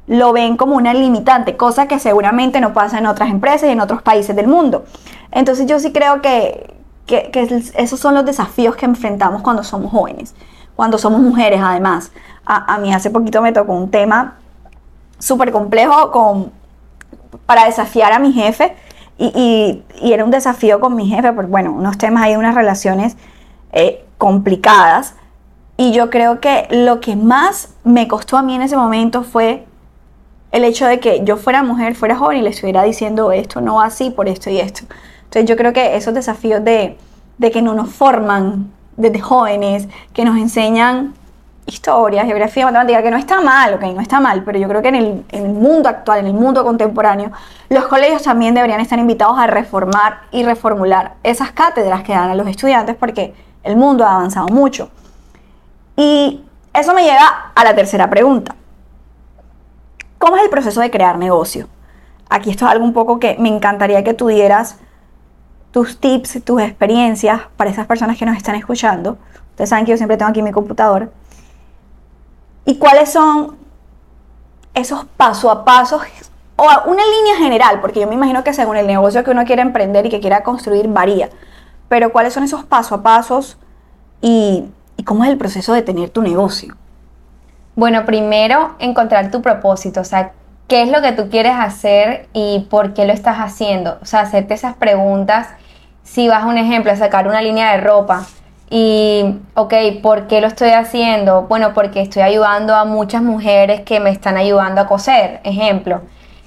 lo 0.08 0.34
ven 0.34 0.56
como 0.56 0.76
una 0.76 0.94
limitante, 0.94 1.58
cosa 1.58 1.88
que 1.88 2.00
seguramente 2.00 2.62
no 2.62 2.74
pasa 2.74 3.00
en 3.00 3.08
otras 3.08 3.30
empresas 3.30 3.70
y 3.70 3.72
en 3.72 3.80
otros 3.82 4.02
países 4.02 4.36
del 4.36 4.48
mundo. 4.48 4.86
Entonces 5.32 5.66
yo 5.66 5.80
sí 5.80 5.92
creo 5.92 6.22
que, 6.22 6.76
que, 7.08 7.64
esos 7.76 8.00
son 8.00 8.14
los 8.14 8.26
desafíos 8.26 8.76
que 8.76 8.86
enfrentamos 8.86 9.42
cuando 9.42 9.64
somos 9.64 9.92
jóvenes, 9.92 10.36
cuando 10.76 10.98
somos 10.98 11.22
mujeres 11.22 11.60
además. 11.64 12.12
A, 12.46 12.78
mí 12.78 12.94
hace 12.94 13.10
poquito 13.10 13.42
me 13.42 13.52
tocó 13.52 13.74
un 13.74 13.90
tema 13.90 14.36
súper 15.18 15.52
complejo 15.52 16.12
con, 16.12 16.52
para 17.48 17.66
desafiar 17.66 18.14
a 18.14 18.20
mi 18.20 18.34
jefe 18.34 18.76
y, 19.18 19.82
era 20.02 20.24
un 20.24 20.30
desafío 20.30 20.80
con 20.80 20.96
mi 20.96 21.08
jefe, 21.08 21.34
porque 21.34 21.50
bueno, 21.50 21.72
unos 21.72 21.98
temas 21.98 22.24
ahí, 22.24 22.36
unas 22.36 22.54
relaciones 22.54 23.18
eh, 23.72 24.06
complicadas. 24.20 25.16
Y 25.78 25.92
yo 25.92 26.10
creo 26.10 26.40
que 26.40 26.68
lo 26.72 27.02
que 27.02 27.16
más 27.16 27.74
me 27.84 28.08
costó 28.08 28.38
a 28.38 28.42
mí 28.42 28.56
en 28.56 28.62
ese 28.62 28.78
momento 28.78 29.24
fue 29.24 29.66
el 30.52 30.64
hecho 30.64 30.88
de 30.88 31.02
que 31.02 31.22
yo 31.26 31.36
fuera 31.36 31.64
mujer, 31.64 31.96
fuera 31.96 32.16
joven 32.16 32.38
y 32.38 32.42
le 32.42 32.52
estuviera 32.52 32.84
diciendo 32.84 33.34
esto 33.34 33.60
no 33.60 33.82
así 33.82 34.10
por 34.10 34.30
esto 34.30 34.50
y 34.50 34.60
esto. 34.60 34.84
Entonces 35.26 35.50
yo 35.50 35.58
creo 35.58 35.74
que 35.74 35.98
esos 35.98 36.14
desafíos 36.14 36.64
de, 36.64 36.98
que 37.52 37.62
no 37.62 37.74
nos 37.74 37.90
forman 37.90 38.72
desde 38.96 39.20
jóvenes, 39.20 39.90
que 40.14 40.24
nos 40.24 40.38
enseñan 40.38 41.14
historia, 41.66 42.24
geografía, 42.24 42.64
matemática, 42.64 43.04
que 43.04 43.12
no 43.12 43.18
está 43.18 43.42
mal, 43.42 43.74
ok, 43.74 43.82
no 43.96 44.00
está 44.00 44.22
mal, 44.22 44.44
pero 44.46 44.58
yo 44.58 44.70
creo 44.70 44.82
que 44.82 44.88
en 44.88 44.96
el, 44.96 45.26
en 45.30 45.46
el, 45.46 45.52
mundo 45.52 45.90
actual, 45.90 46.20
en 46.20 46.28
el 46.28 46.34
mundo 46.34 46.64
contemporáneo, 46.64 47.32
los 47.68 47.88
colegios 47.88 48.24
también 48.24 48.54
deberían 48.54 48.80
estar 48.80 48.98
invitados 48.98 49.38
a 49.38 49.48
reformar 49.48 50.22
y 50.32 50.44
reformular 50.44 51.16
esas 51.24 51.52
cátedras 51.52 52.04
que 52.04 52.14
dan 52.14 52.30
a 52.30 52.36
los 52.36 52.48
estudiantes 52.48 52.96
porque 52.96 53.34
el 53.64 53.76
mundo 53.76 54.06
ha 54.06 54.16
avanzado 54.16 54.48
mucho. 54.48 54.90
Y 55.96 56.44
eso 56.74 56.94
me 56.94 57.04
llega 57.04 57.52
a 57.56 57.64
la 57.64 57.76
tercera 57.76 58.10
pregunta. 58.10 58.56
¿Cómo 60.18 60.38
es 60.38 60.44
el 60.44 60.50
proceso 60.50 60.82
de 60.82 60.92
crear 60.92 61.18
negocio? 61.18 61.68
Aquí 62.30 62.50
esto 62.50 62.66
es 62.66 62.72
algo 62.72 62.84
un 62.84 62.94
poco 62.94 63.20
que 63.20 63.38
me 63.40 63.50
encantaría 63.50 64.04
que 64.04 64.14
tú 64.14 64.28
dieras 64.28 64.78
tus 65.72 66.00
tips, 66.00 66.44
tus 66.44 66.62
experiencias 66.62 67.42
para 67.58 67.70
esas 67.70 67.86
personas 67.86 68.18
que 68.18 68.26
nos 68.26 68.36
están 68.38 68.56
escuchando. 68.56 69.18
Ustedes 69.52 69.70
saben 69.70 69.86
que 69.86 69.92
yo 69.92 69.98
siempre 69.98 70.18
tengo 70.18 70.32
aquí 70.32 70.42
mi 70.42 70.52
computador. 70.52 71.12
¿Y 72.66 72.78
cuáles 72.78 73.12
son 73.12 73.58
esos 74.74 75.06
paso 75.18 75.52
a 75.52 75.64
pasos 75.64 76.02
o 76.56 76.64
una 76.64 77.04
línea 77.06 77.38
general? 77.38 77.80
Porque 77.80 78.00
yo 78.00 78.08
me 78.08 78.16
imagino 78.16 78.44
que 78.44 78.54
según 78.54 78.78
el 78.78 78.88
negocio 78.88 79.24
que 79.24 79.32
uno 79.32 79.46
quiere 79.46 79.62
emprender 79.62 80.06
y 80.06 80.10
que 80.10 80.20
quiera 80.20 80.44
construir 80.44 80.88
varía. 80.88 81.30
Pero 81.88 82.12
¿cuáles 82.12 82.34
son 82.34 82.44
esos 82.44 82.64
paso 82.64 82.96
a 82.96 83.04
pasos 83.04 83.58
y, 84.22 84.66
y 84.98 85.04
cómo 85.04 85.24
es 85.24 85.30
el 85.30 85.38
proceso 85.38 85.74
de 85.74 85.82
tener 85.82 86.10
tu 86.10 86.22
negocio? 86.22 86.76
Bueno, 87.76 88.06
primero 88.06 88.76
encontrar 88.80 89.32
tu 89.32 89.42
propósito, 89.42 90.02
o 90.02 90.06
sea, 90.06 90.32
qué 90.68 90.82
es 90.82 90.90
lo 90.90 91.02
que 91.02 91.12
tú 91.12 91.30
quieres 91.30 91.54
hacer 91.58 92.28
y 92.34 92.68
por 92.70 92.94
qué 92.94 93.06
lo 93.06 93.14
estás 93.14 93.38
haciendo. 93.38 93.98
O 94.02 94.06
sea, 94.06 94.22
hacerte 94.22 94.54
esas 94.54 94.76
preguntas. 94.76 95.48
Si 96.04 96.28
vas 96.28 96.44
a 96.44 96.48
un 96.48 96.58
ejemplo, 96.58 96.92
a 96.92 96.96
sacar 96.96 97.28
una 97.28 97.42
línea 97.42 97.72
de 97.72 97.82
ropa 97.82 98.26
y, 98.70 99.40
ok, 99.54 99.74
¿por 100.02 100.28
qué 100.28 100.42
lo 100.42 100.48
estoy 100.48 100.70
haciendo? 100.70 101.44
Bueno, 101.44 101.74
porque 101.74 102.02
estoy 102.02 102.24
ayudando 102.24 102.76
a 102.76 102.86
muchas 102.86 103.22
mujeres 103.22 103.82
que 103.82 104.00
me 104.00 104.10
están 104.10 104.38
ayudando 104.38 104.82
a 104.82 104.88
coser, 104.88 105.40
ejemplo. 105.44 106.02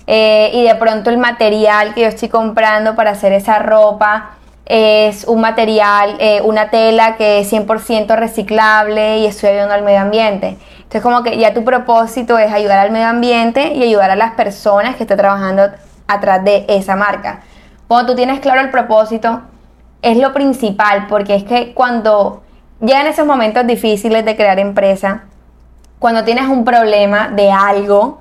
Eh, 0.06 0.50
y 0.54 0.64
de 0.64 0.74
pronto 0.76 1.10
el 1.10 1.18
material 1.18 1.94
que 1.94 2.00
yo 2.02 2.06
estoy 2.06 2.28
comprando 2.28 2.96
para 2.96 3.10
hacer 3.10 3.32
esa 3.32 3.58
ropa 3.58 4.30
es 4.68 5.24
un 5.24 5.40
material, 5.40 6.16
eh, 6.20 6.42
una 6.42 6.68
tela 6.68 7.16
que 7.16 7.40
es 7.40 7.50
100% 7.50 8.14
reciclable 8.16 9.18
y 9.18 9.26
estoy 9.26 9.50
ayudando 9.50 9.74
al 9.74 9.82
medio 9.82 10.00
ambiente. 10.00 10.58
Entonces 10.76 11.02
como 11.02 11.22
que 11.22 11.38
ya 11.38 11.54
tu 11.54 11.64
propósito 11.64 12.38
es 12.38 12.52
ayudar 12.52 12.78
al 12.78 12.90
medio 12.90 13.08
ambiente 13.08 13.72
y 13.74 13.82
ayudar 13.82 14.10
a 14.10 14.16
las 14.16 14.32
personas 14.32 14.96
que 14.96 15.04
están 15.04 15.16
trabajando 15.16 15.70
atrás 16.06 16.44
de 16.44 16.66
esa 16.68 16.96
marca. 16.96 17.40
Cuando 17.88 18.12
tú 18.12 18.16
tienes 18.16 18.40
claro 18.40 18.60
el 18.60 18.70
propósito, 18.70 19.40
es 20.02 20.18
lo 20.18 20.34
principal, 20.34 21.06
porque 21.08 21.34
es 21.34 21.44
que 21.44 21.72
cuando 21.72 22.42
llegan 22.80 23.06
esos 23.06 23.26
momentos 23.26 23.66
difíciles 23.66 24.24
de 24.24 24.36
crear 24.36 24.58
empresa, 24.58 25.24
cuando 25.98 26.24
tienes 26.24 26.46
un 26.46 26.64
problema 26.64 27.28
de 27.28 27.50
algo, 27.50 28.20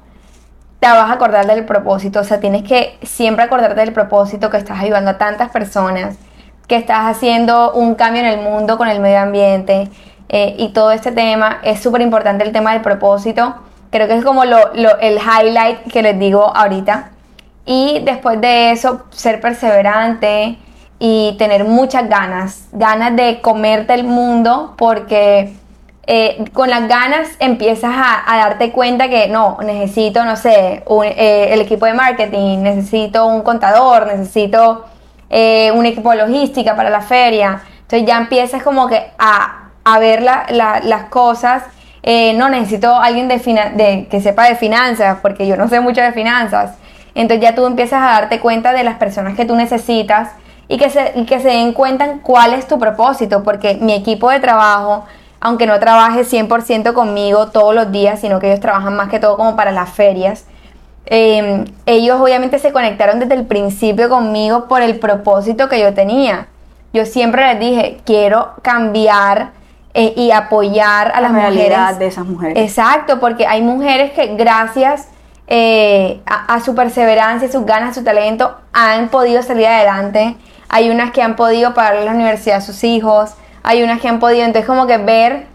te 0.79 0.87
vas 0.87 1.09
a 1.09 1.13
acordar 1.13 1.45
del 1.45 1.65
propósito. 1.65 2.21
O 2.21 2.23
sea, 2.23 2.39
tienes 2.39 2.63
que 2.63 2.97
siempre 3.03 3.43
acordarte 3.43 3.81
del 3.81 3.93
propósito 3.93 4.49
que 4.49 4.57
estás 4.57 4.79
ayudando 4.79 5.11
a 5.11 5.17
tantas 5.17 5.49
personas, 5.49 6.17
que 6.67 6.75
estás 6.75 7.15
haciendo 7.15 7.71
un 7.71 7.95
cambio 7.95 8.21
en 8.21 8.27
el 8.27 8.41
mundo 8.41 8.77
con 8.77 8.87
el 8.87 8.99
medio 8.99 9.19
ambiente, 9.19 9.89
eh, 10.29 10.55
y 10.57 10.69
todo 10.69 10.91
este 10.91 11.11
tema. 11.11 11.59
Es 11.63 11.81
súper 11.81 12.01
importante 12.01 12.43
el 12.43 12.51
tema 12.51 12.73
del 12.73 12.81
propósito. 12.81 13.55
Creo 13.91 14.07
que 14.07 14.15
es 14.15 14.25
como 14.25 14.43
lo, 14.43 14.73
el 14.73 15.17
highlight 15.17 15.91
que 15.91 16.01
les 16.01 16.19
digo 16.19 16.53
ahorita. 16.55 17.11
Y 17.65 17.99
después 18.03 18.39
de 18.41 18.71
eso, 18.71 19.03
ser 19.09 19.39
perseverante 19.39 20.57
y 20.99 21.35
tener 21.37 21.63
muchas 21.63 22.09
ganas, 22.09 22.67
ganas 22.71 23.15
de 23.15 23.39
comerte 23.41 23.93
el 23.93 24.03
mundo 24.03 24.73
porque 24.77 25.53
eh, 26.07 26.45
con 26.53 26.69
las 26.69 26.87
ganas 26.87 27.29
empiezas 27.39 27.93
a, 27.93 28.37
darte 28.37 28.71
cuenta 28.71 29.09
que 29.09 29.27
no, 29.27 29.57
necesito, 29.63 30.25
no 30.25 30.35
sé, 30.35 30.83
eh, 31.03 31.49
el 31.51 31.61
equipo 31.61 31.85
de 31.85 31.93
marketing, 31.93 32.59
necesito 32.59 33.25
un 33.27 33.41
contador, 33.41 34.07
necesito 34.07 34.85
un 35.29 35.85
equipo 35.85 36.11
de 36.11 36.17
logística 36.17 36.75
para 36.75 36.89
la 36.89 37.01
feria. 37.01 37.61
Entonces 37.81 38.05
ya 38.05 38.17
empiezas 38.17 38.63
como 38.63 38.87
que 38.87 39.11
a 39.17 39.67
a 39.87 39.99
ver 39.99 40.21
las 40.21 41.03
cosas. 41.09 41.63
Eh, 42.03 42.33
no 42.33 42.49
necesito 42.49 42.93
alguien 42.93 43.29
de, 43.29 44.07
que 44.09 44.21
sepa 44.21 44.45
de 44.45 44.55
finanzas, 44.55 45.19
porque 45.21 45.47
yo 45.47 45.55
no 45.55 45.69
sé 45.69 45.79
mucho 45.79 46.01
de 46.01 46.11
finanzas. 46.11 46.75
Entonces 47.15 47.41
ya 47.41 47.55
tú 47.55 47.65
empiezas 47.65 48.01
a 48.01 48.07
darte 48.07 48.41
cuenta 48.41 48.73
de 48.73 48.83
las 48.83 48.97
personas 48.97 49.35
que 49.35 49.45
tú 49.45 49.55
necesitas 49.55 50.31
y 50.67 50.77
que 50.77 50.89
se, 50.89 51.25
que 51.25 51.39
se 51.39 51.47
den 51.47 51.71
cuenta 51.71 52.17
cuál 52.21 52.53
es 52.53 52.67
tu 52.67 52.77
propósito, 52.77 53.43
porque 53.43 53.75
mi 53.75 53.93
equipo 53.93 54.29
de 54.29 54.41
trabajo, 54.41 55.05
aunque 55.39 55.65
no 55.65 55.79
trabaje 55.79 56.21
100% 56.25 56.93
conmigo 56.93 57.47
todos 57.47 57.73
los 57.73 57.89
días, 57.89 58.19
sino 58.19 58.39
que 58.39 58.47
ellos 58.47 58.59
trabajan 58.59 58.93
más 58.93 59.07
que 59.07 59.19
todo 59.19 59.37
como 59.37 59.55
para 59.55 59.71
las 59.71 59.89
ferias, 59.89 60.45
em, 61.09 61.65
ellos 61.85 62.19
obviamente 62.19 62.59
se 62.59 62.71
conectaron 62.71 63.19
desde 63.19 63.33
el 63.33 63.45
principio 63.45 64.09
conmigo 64.09 64.67
por 64.67 64.81
el 64.81 64.99
propósito 64.99 65.69
que 65.69 65.79
yo 65.79 65.93
tenía. 65.93 66.47
Yo 66.93 67.05
siempre 67.05 67.45
les 67.47 67.59
dije, 67.59 67.99
quiero 68.05 68.53
cambiar 68.61 69.51
eh, 69.93 70.13
y 70.15 70.31
apoyar 70.31 71.11
a 71.15 71.21
las 71.21 71.31
la 71.31 71.49
mujeres. 71.49 71.99
de 71.99 72.07
esas 72.07 72.25
mujeres. 72.25 72.57
Exacto, 72.57 73.19
porque 73.19 73.47
hay 73.47 73.61
mujeres 73.61 74.11
que 74.11 74.35
gracias 74.35 75.07
eh, 75.47 76.21
a, 76.25 76.59
su 76.59 76.75
perseverancia, 76.75 77.49
sus 77.51 77.65
ganas, 77.65 77.95
su 77.95 78.03
talento, 78.03 78.57
han 78.73 79.09
podido 79.09 79.41
salir 79.41 79.65
adelante. 79.65 80.35
Hay 80.69 80.89
unas 80.89 81.11
que 81.11 81.21
han 81.21 81.35
podido 81.35 81.73
pagar 81.73 82.03
la 82.03 82.11
universidad 82.11 82.57
a 82.57 82.61
sus 82.61 82.83
hijos, 82.83 83.31
hay 83.63 83.81
unas 83.81 84.01
que 84.01 84.07
han 84.07 84.19
podido, 84.19 84.45
entonces 84.45 84.67
como 84.67 84.85
que 84.85 84.97
ver 84.97 85.47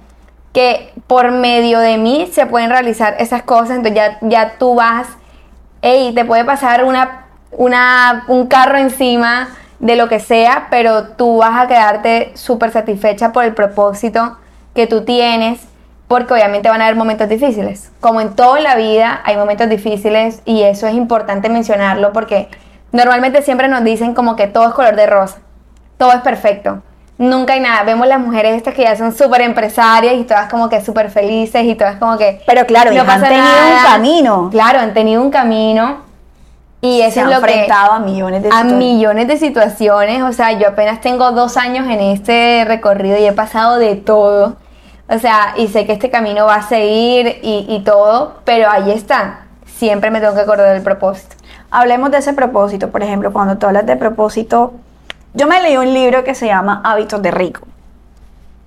que 0.53 0.93
por 1.07 1.31
medio 1.31 1.79
de 1.79 1.99
mí 1.99 2.29
se 2.33 2.47
pueden 2.47 2.71
realizar 2.71 3.17
esas 3.19 3.43
cosas, 3.43 3.77
entonces 3.77 3.95
ya, 3.95 4.19
ya 4.23 4.55
tú 4.59 4.75
vas, 4.75 5.07
hey, 5.83 6.13
te 6.15 6.25
puede 6.25 6.45
pasar 6.45 6.85
una, 6.85 7.27
una, 7.51 8.25
un 8.29 8.47
carro 8.47 8.79
encima, 8.79 9.49
de 9.83 9.97
lo 9.97 10.09
que 10.09 10.21
sea, 10.21 10.69
pero 10.71 11.09
tú 11.09 11.39
vas 11.39 11.61
a 11.61 11.67
quedarte 11.67 12.31
súper 12.35 12.71
satisfecha 12.71 13.33
por 13.33 13.45
el 13.45 13.53
propósito 13.53 14.39
que 14.75 14.87
tú 14.87 15.05
tienes, 15.05 15.61
porque 16.07 16.33
obviamente 16.33 16.69
van 16.69 16.81
a 16.81 16.85
haber 16.85 16.97
momentos 16.97 17.29
difíciles. 17.29 17.91
Como 18.01 18.21
en 18.21 18.37
toda 18.37 18.61
la 18.61 18.77
vida 18.77 19.21
hay 19.25 19.37
momentos 19.37 19.69
difíciles 19.69 20.41
y 20.45 20.63
eso 20.63 20.87
es 20.87 20.95
importante 20.95 21.49
mencionarlo 21.49 22.13
porque 22.13 22.49
normalmente 22.93 23.43
siempre 23.43 23.67
nos 23.67 23.83
dicen 23.83 24.15
como 24.15 24.37
que 24.37 24.47
todo 24.47 24.69
es 24.69 24.75
color 24.75 24.95
de 24.95 25.07
rosa, 25.07 25.39
todo 25.99 26.13
es 26.13 26.21
perfecto. 26.21 26.81
Nunca 27.23 27.53
hay 27.53 27.61
nada. 27.61 27.85
Vemos 27.85 28.09
las 28.09 28.19
mujeres 28.19 28.57
estas 28.57 28.75
que 28.75 28.83
ya 28.83 28.97
son 28.97 29.13
súper 29.13 29.43
empresarias 29.43 30.15
y 30.15 30.25
todas 30.25 30.51
como 30.51 30.69
que 30.69 30.81
súper 30.81 31.09
felices 31.09 31.65
y 31.65 31.77
todas 31.77 31.97
como 31.99 32.19
que... 32.19 32.43
Pero 32.45 32.67
claro, 32.67 32.91
no 32.91 33.03
han 33.09 33.23
tenido 33.23 33.45
un 33.45 33.85
camino. 33.85 34.51
Claro, 34.51 34.81
han 34.81 34.93
tenido 34.93 35.23
un 35.23 35.31
camino 35.31 35.99
y 36.81 37.01
eso 37.01 37.21
es 37.21 37.27
lo 37.27 37.35
enfrentado 37.35 37.93
a 37.93 38.01
millones 38.01 38.43
de 38.43 38.49
situaciones. 38.49 38.75
A 38.75 38.77
millones 38.77 39.29
de 39.29 39.37
situaciones. 39.37 40.23
O 40.23 40.33
sea, 40.33 40.51
yo 40.59 40.67
apenas 40.67 41.01
tengo 41.01 41.31
dos 41.31 41.57
años 41.57 41.87
en 41.87 42.01
este 42.01 42.65
recorrido 42.67 43.17
y 43.17 43.27
he 43.27 43.33
pasado 43.33 43.79
de 43.79 43.95
todo. 43.95 44.57
O 45.09 45.19
sea, 45.21 45.55
y 45.57 45.69
sé 45.69 45.87
que 45.87 45.93
este 45.93 46.11
camino 46.11 46.47
va 46.47 46.57
a 46.57 46.63
seguir 46.63 47.39
y, 47.41 47.67
y 47.69 47.85
todo, 47.85 48.41
pero 48.45 48.69
ahí 48.69 48.91
está. 48.91 49.47
Siempre 49.65 50.11
me 50.11 50.21
tengo 50.21 50.35
que 50.35 50.41
acordar 50.41 50.75
del 50.75 50.83
propósito. 50.83 51.37
Hablemos 51.71 52.11
de 52.11 52.19
ese 52.19 52.33
propósito. 52.33 52.91
Por 52.91 53.05
ejemplo, 53.05 53.33
cuando 53.33 53.59
tú 53.59 53.67
hablas 53.67 53.87
de 53.87 53.95
propósito, 53.95 54.73
yo 55.35 55.47
me 55.47 55.63
leí 55.63 55.77
un 55.77 55.93
libro 55.93 56.25
que 56.25 56.35
se 56.35 56.47
llama 56.47 56.81
Hábitos 56.85 57.23
de 57.23 57.31
Rico, 57.31 57.67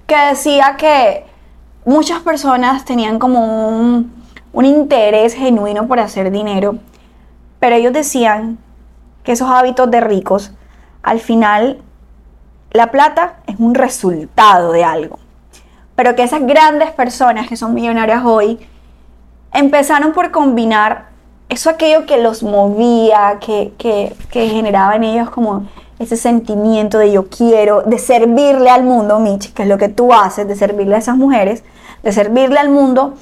que 0.07 0.15
decía 0.15 0.75
que 0.77 1.25
muchas 1.85 2.21
personas 2.21 2.85
tenían 2.85 3.19
como 3.19 3.67
un, 3.69 4.13
un 4.53 4.65
interés 4.65 5.33
genuino 5.33 5.87
por 5.87 5.99
hacer 5.99 6.31
dinero 6.31 6.79
pero 7.65 7.77
ellos 7.77 7.93
decían 7.93 8.59
que 9.23 9.31
esos 9.31 9.49
hábitos 9.49 9.89
de 9.89 9.99
ricos 9.99 10.51
al 11.01 11.19
final 11.19 11.81
la 12.71 12.91
plata 12.91 13.37
es 13.47 13.55
un 13.57 13.73
resultado 13.73 14.71
de 14.71 14.83
algo. 14.83 15.17
Pero 15.95 16.13
que 16.15 16.21
esas 16.21 16.45
grandes 16.45 16.91
personas 16.91 17.47
que 17.47 17.57
son 17.57 17.73
millonarias 17.73 18.23
hoy 18.23 18.59
empezaron 19.51 20.13
por 20.13 20.29
combinar 20.29 21.07
eso 21.49 21.71
aquello 21.71 22.05
que 22.05 22.21
los 22.21 22.43
movía, 22.43 23.39
que, 23.39 23.73
que, 23.79 24.15
que 24.29 24.47
generaba 24.47 24.95
en 24.95 25.05
ellos 25.05 25.31
como 25.31 25.65
ese 25.99 26.17
sentimiento 26.17 26.97
de 26.97 27.11
yo 27.11 27.29
quiero, 27.29 27.81
de 27.83 27.99
servirle 27.99 28.69
al 28.69 28.83
mundo, 28.83 29.19
Mitch, 29.19 29.53
que 29.53 29.63
es 29.63 29.69
lo 29.69 29.77
que 29.77 29.89
tú 29.89 30.13
haces, 30.13 30.47
de 30.47 30.55
servirle 30.55 30.95
a 30.95 30.99
esas 30.99 31.17
mujeres, 31.17 31.63
de 32.03 32.11
servirle 32.11 32.59
al 32.59 32.69
mundo, 32.69 33.15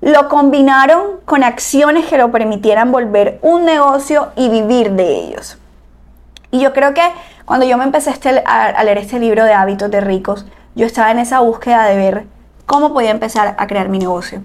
lo 0.00 0.28
combinaron 0.28 1.20
con 1.24 1.44
acciones 1.44 2.06
que 2.06 2.18
lo 2.18 2.30
permitieran 2.30 2.90
volver 2.90 3.38
un 3.42 3.64
negocio 3.64 4.28
y 4.36 4.48
vivir 4.48 4.92
de 4.92 5.16
ellos. 5.16 5.58
Y 6.50 6.60
yo 6.60 6.72
creo 6.72 6.94
que 6.94 7.02
cuando 7.44 7.66
yo 7.66 7.76
me 7.78 7.84
empecé 7.84 8.10
este, 8.10 8.42
a 8.44 8.82
leer 8.82 8.98
este 8.98 9.18
libro 9.18 9.44
de 9.44 9.52
hábitos 9.52 9.90
de 9.90 10.00
ricos, 10.00 10.46
yo 10.74 10.86
estaba 10.86 11.10
en 11.10 11.18
esa 11.18 11.40
búsqueda 11.40 11.84
de 11.84 11.96
ver 11.96 12.26
cómo 12.66 12.92
podía 12.92 13.10
empezar 13.10 13.54
a 13.58 13.66
crear 13.66 13.88
mi 13.88 13.98
negocio 13.98 14.42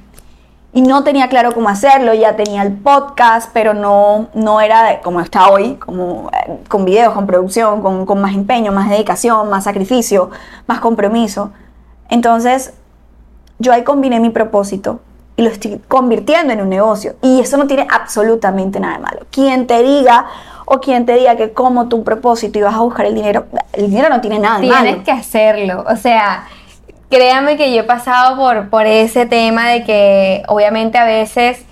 y 0.75 0.81
no 0.81 1.05
tenía 1.05 1.29
claro 1.29 1.53
cómo 1.53 1.69
hacerlo, 1.69 2.13
ya 2.13 2.35
tenía 2.35 2.61
el 2.61 2.73
podcast, 2.73 3.49
pero 3.53 3.73
no, 3.73 4.27
no 4.33 4.59
era 4.59 4.99
como 4.99 5.21
está 5.21 5.47
hoy, 5.47 5.75
como 5.75 6.29
eh, 6.33 6.57
con 6.67 6.83
videos, 6.83 7.13
con 7.13 7.25
producción, 7.25 7.81
con, 7.81 8.05
con, 8.05 8.19
más 8.19 8.35
empeño, 8.35 8.73
más 8.73 8.89
dedicación, 8.89 9.49
más 9.49 9.63
sacrificio, 9.63 10.31
más 10.67 10.81
compromiso. 10.81 11.51
Entonces, 12.09 12.73
yo 13.57 13.71
ahí 13.71 13.85
combiné 13.85 14.19
mi 14.19 14.31
propósito 14.31 14.99
y 15.37 15.43
lo 15.43 15.49
estoy 15.49 15.79
convirtiendo 15.87 16.51
en 16.51 16.61
un 16.61 16.67
negocio. 16.67 17.15
Y 17.21 17.39
eso 17.39 17.55
no 17.55 17.67
tiene 17.67 17.87
absolutamente 17.89 18.77
nada 18.81 18.95
de 18.95 18.99
malo. 18.99 19.19
Quien 19.31 19.67
te 19.67 19.81
diga 19.81 20.25
o 20.65 20.81
quien 20.81 21.05
te 21.05 21.13
diga 21.13 21.37
que 21.37 21.53
como 21.53 21.87
tu 21.87 22.03
propósito 22.03 22.59
y 22.59 22.63
vas 22.63 22.75
a 22.75 22.79
buscar 22.79 23.05
el 23.05 23.15
dinero, 23.15 23.45
el 23.71 23.89
dinero 23.89 24.09
no 24.09 24.19
tiene 24.19 24.39
nada 24.39 24.59
de 24.59 24.67
malo. 24.67 24.83
Tienes 24.83 25.05
que 25.05 25.11
hacerlo, 25.13 25.85
o 25.87 25.95
sea 25.95 26.43
créame 27.09 27.57
que 27.57 27.73
yo 27.73 27.81
he 27.81 27.83
pasado 27.83 28.37
por, 28.37 28.69
por 28.69 28.85
ese 28.85 29.25
tema 29.25 29.69
de 29.69 29.83
que 29.83 30.43
obviamente 30.47 30.97
a 30.97 31.05
veces 31.05 31.65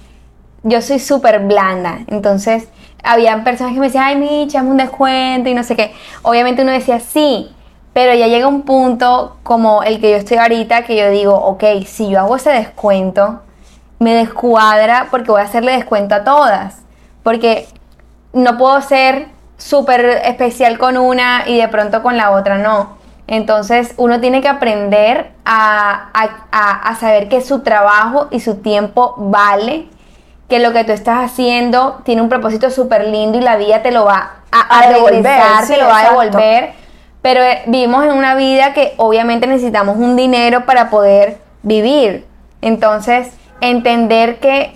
yo 0.63 0.81
soy 0.81 0.99
súper 0.99 1.39
blanda, 1.39 1.99
entonces 2.07 2.67
habían 3.03 3.43
personas 3.43 3.73
que 3.73 3.79
me 3.79 3.87
decían, 3.87 4.05
ay, 4.05 4.15
Micha, 4.15 4.59
es 4.59 4.63
un 4.63 4.77
descuento 4.77 5.49
y 5.49 5.53
no 5.53 5.63
sé 5.63 5.75
qué. 5.75 5.93
Obviamente 6.21 6.61
uno 6.61 6.71
decía, 6.71 7.01
sí, 7.01 7.53
pero 7.91 8.13
ya 8.13 8.27
llega 8.27 8.47
un 8.47 8.63
punto 8.63 9.37
como 9.43 9.83
el 9.83 9.99
que 9.99 10.11
yo 10.11 10.17
estoy 10.17 10.37
ahorita 10.37 10.83
que 10.83 10.95
yo 10.95 11.09
digo, 11.09 11.35
ok, 11.35 11.63
si 11.85 12.09
yo 12.09 12.19
hago 12.19 12.37
ese 12.37 12.49
descuento, 12.51 13.41
me 13.99 14.15
descuadra 14.15 15.07
porque 15.11 15.31
voy 15.31 15.41
a 15.41 15.45
hacerle 15.45 15.73
descuento 15.73 16.15
a 16.15 16.23
todas. 16.23 16.81
Porque 17.21 17.67
no 18.33 18.57
puedo 18.57 18.81
ser 18.81 19.27
súper 19.57 20.21
especial 20.25 20.77
con 20.77 20.97
una 20.97 21.43
y 21.47 21.57
de 21.57 21.67
pronto 21.67 22.01
con 22.01 22.17
la 22.17 22.31
otra 22.31 22.57
no. 22.57 22.97
Entonces 23.27 23.93
uno 23.97 24.19
tiene 24.19 24.41
que 24.41 24.49
aprender 24.49 25.31
a, 25.45 26.09
saber 26.99 27.29
que 27.29 27.41
su 27.41 27.61
trabajo 27.61 28.27
y 28.31 28.39
su 28.39 28.55
tiempo 28.57 29.15
vale, 29.17 29.87
que 30.49 30.59
lo 30.59 30.73
que 30.73 30.83
tú 30.83 30.91
estás 30.91 31.31
haciendo 31.31 32.01
tiene 32.03 32.21
un 32.21 32.29
propósito 32.29 32.69
súper 32.69 33.07
lindo 33.07 33.37
y 33.37 33.41
la 33.41 33.55
vida 33.55 33.81
te 33.81 33.91
lo 33.91 34.05
va 34.05 34.33
a, 34.51 34.87
devolver, 34.87 35.41
te 35.67 35.77
lo 35.77 35.87
va 35.87 35.99
a 35.99 36.09
devolver. 36.09 36.73
Pero 37.21 37.41
eh, 37.41 37.63
vivimos 37.67 38.03
en 38.03 38.11
una 38.11 38.35
vida 38.35 38.73
que 38.73 38.93
obviamente 38.97 39.47
necesitamos 39.47 39.97
un 39.97 40.17
dinero 40.17 40.65
para 40.65 40.89
poder 40.89 41.39
vivir. 41.61 42.25
Entonces, 42.61 43.31
entender 43.61 44.39
que, 44.39 44.75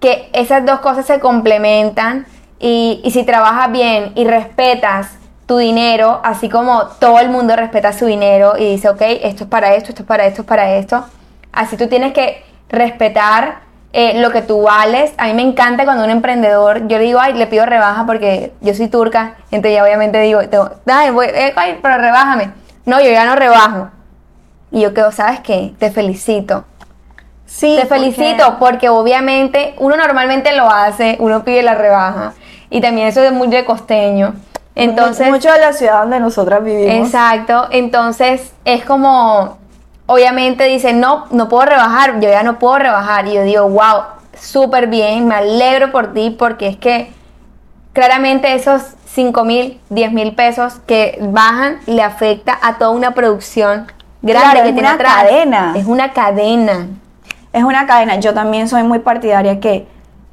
que 0.00 0.28
esas 0.32 0.66
dos 0.66 0.80
cosas 0.80 1.06
se 1.06 1.20
complementan 1.20 2.26
y, 2.58 3.00
y 3.04 3.12
si 3.12 3.22
trabajas 3.22 3.70
bien 3.70 4.12
y 4.16 4.24
respetas 4.24 5.16
tu 5.46 5.58
dinero, 5.58 6.20
así 6.24 6.48
como 6.48 6.86
todo 6.86 7.18
el 7.18 7.28
mundo 7.28 7.54
respeta 7.56 7.92
su 7.92 8.06
dinero 8.06 8.54
y 8.58 8.72
dice, 8.72 8.88
ok, 8.88 9.02
esto 9.02 9.44
es 9.44 9.50
para 9.50 9.74
esto, 9.74 9.90
esto 9.90 10.02
es 10.02 10.08
para 10.08 10.26
esto, 10.26 10.42
es 10.42 10.48
para 10.48 10.74
esto. 10.74 11.04
Así 11.52 11.76
tú 11.76 11.86
tienes 11.88 12.12
que 12.12 12.42
respetar 12.68 13.60
eh, 13.92 14.20
lo 14.20 14.30
que 14.30 14.42
tú 14.42 14.62
vales. 14.62 15.12
A 15.18 15.26
mí 15.26 15.34
me 15.34 15.42
encanta 15.42 15.84
cuando 15.84 16.04
un 16.04 16.10
emprendedor, 16.10 16.88
yo 16.88 16.98
le 16.98 17.04
digo, 17.04 17.20
ay, 17.20 17.34
le 17.34 17.46
pido 17.46 17.66
rebaja 17.66 18.06
porque 18.06 18.52
yo 18.60 18.74
soy 18.74 18.88
turca, 18.88 19.36
entonces 19.50 19.76
ya 19.76 19.84
obviamente 19.84 20.20
digo, 20.20 20.40
ay, 20.40 21.10
eh, 21.34 21.52
ay, 21.54 21.78
pero 21.82 21.98
rebájame. 21.98 22.50
No, 22.86 23.00
yo 23.00 23.10
ya 23.10 23.24
no 23.24 23.36
rebajo. 23.36 23.90
Y 24.70 24.80
yo 24.80 24.92
quedo, 24.92 25.12
¿sabes 25.12 25.40
qué? 25.40 25.74
Te 25.78 25.90
felicito. 25.90 26.64
Sí. 27.46 27.76
Te 27.80 27.86
felicito 27.86 28.56
porque 28.58 28.88
obviamente 28.88 29.74
uno 29.78 29.96
normalmente 29.96 30.56
lo 30.56 30.68
hace, 30.68 31.16
uno 31.20 31.44
pide 31.44 31.62
la 31.62 31.74
rebaja. 31.74 32.34
Y 32.70 32.80
también 32.80 33.06
eso 33.06 33.22
es 33.22 33.30
muy 33.30 33.46
de 33.48 33.64
costeño. 33.64 34.34
Entonces, 34.76 35.30
mucho 35.30 35.52
de 35.52 35.60
la 35.60 35.72
ciudad 35.72 36.00
donde 36.00 36.20
nosotras 36.20 36.64
vivimos. 36.64 37.06
Exacto, 37.06 37.68
entonces 37.70 38.52
es 38.64 38.84
como, 38.84 39.58
obviamente 40.06 40.64
dice, 40.64 40.92
no, 40.92 41.26
no 41.30 41.48
puedo 41.48 41.66
rebajar, 41.66 42.20
yo 42.20 42.28
ya 42.28 42.42
no 42.42 42.58
puedo 42.58 42.78
rebajar. 42.78 43.26
Y 43.28 43.34
yo 43.34 43.42
digo, 43.42 43.68
wow, 43.68 44.02
súper 44.38 44.88
bien, 44.88 45.28
me 45.28 45.36
alegro 45.36 45.92
por 45.92 46.12
ti 46.12 46.30
porque 46.30 46.66
es 46.68 46.76
que 46.76 47.12
claramente 47.92 48.54
esos 48.54 48.82
5 49.06 49.44
mil, 49.44 49.80
10 49.90 50.12
mil 50.12 50.34
pesos 50.34 50.80
que 50.86 51.18
bajan 51.20 51.78
le 51.86 52.02
afecta 52.02 52.58
a 52.60 52.78
toda 52.78 52.90
una 52.90 53.12
producción 53.12 53.86
grande 54.22 54.62
que 54.62 54.72
tiene 54.72 54.80
una 54.80 54.98
cadena. 54.98 55.72
Es 55.76 55.86
una 55.86 56.12
cadena. 56.12 56.88
Es 57.52 57.62
una 57.62 57.86
cadena. 57.86 58.16
Yo 58.16 58.34
también 58.34 58.68
soy 58.68 58.82
muy 58.82 58.98
partidaria 58.98 59.60
que 59.60 59.86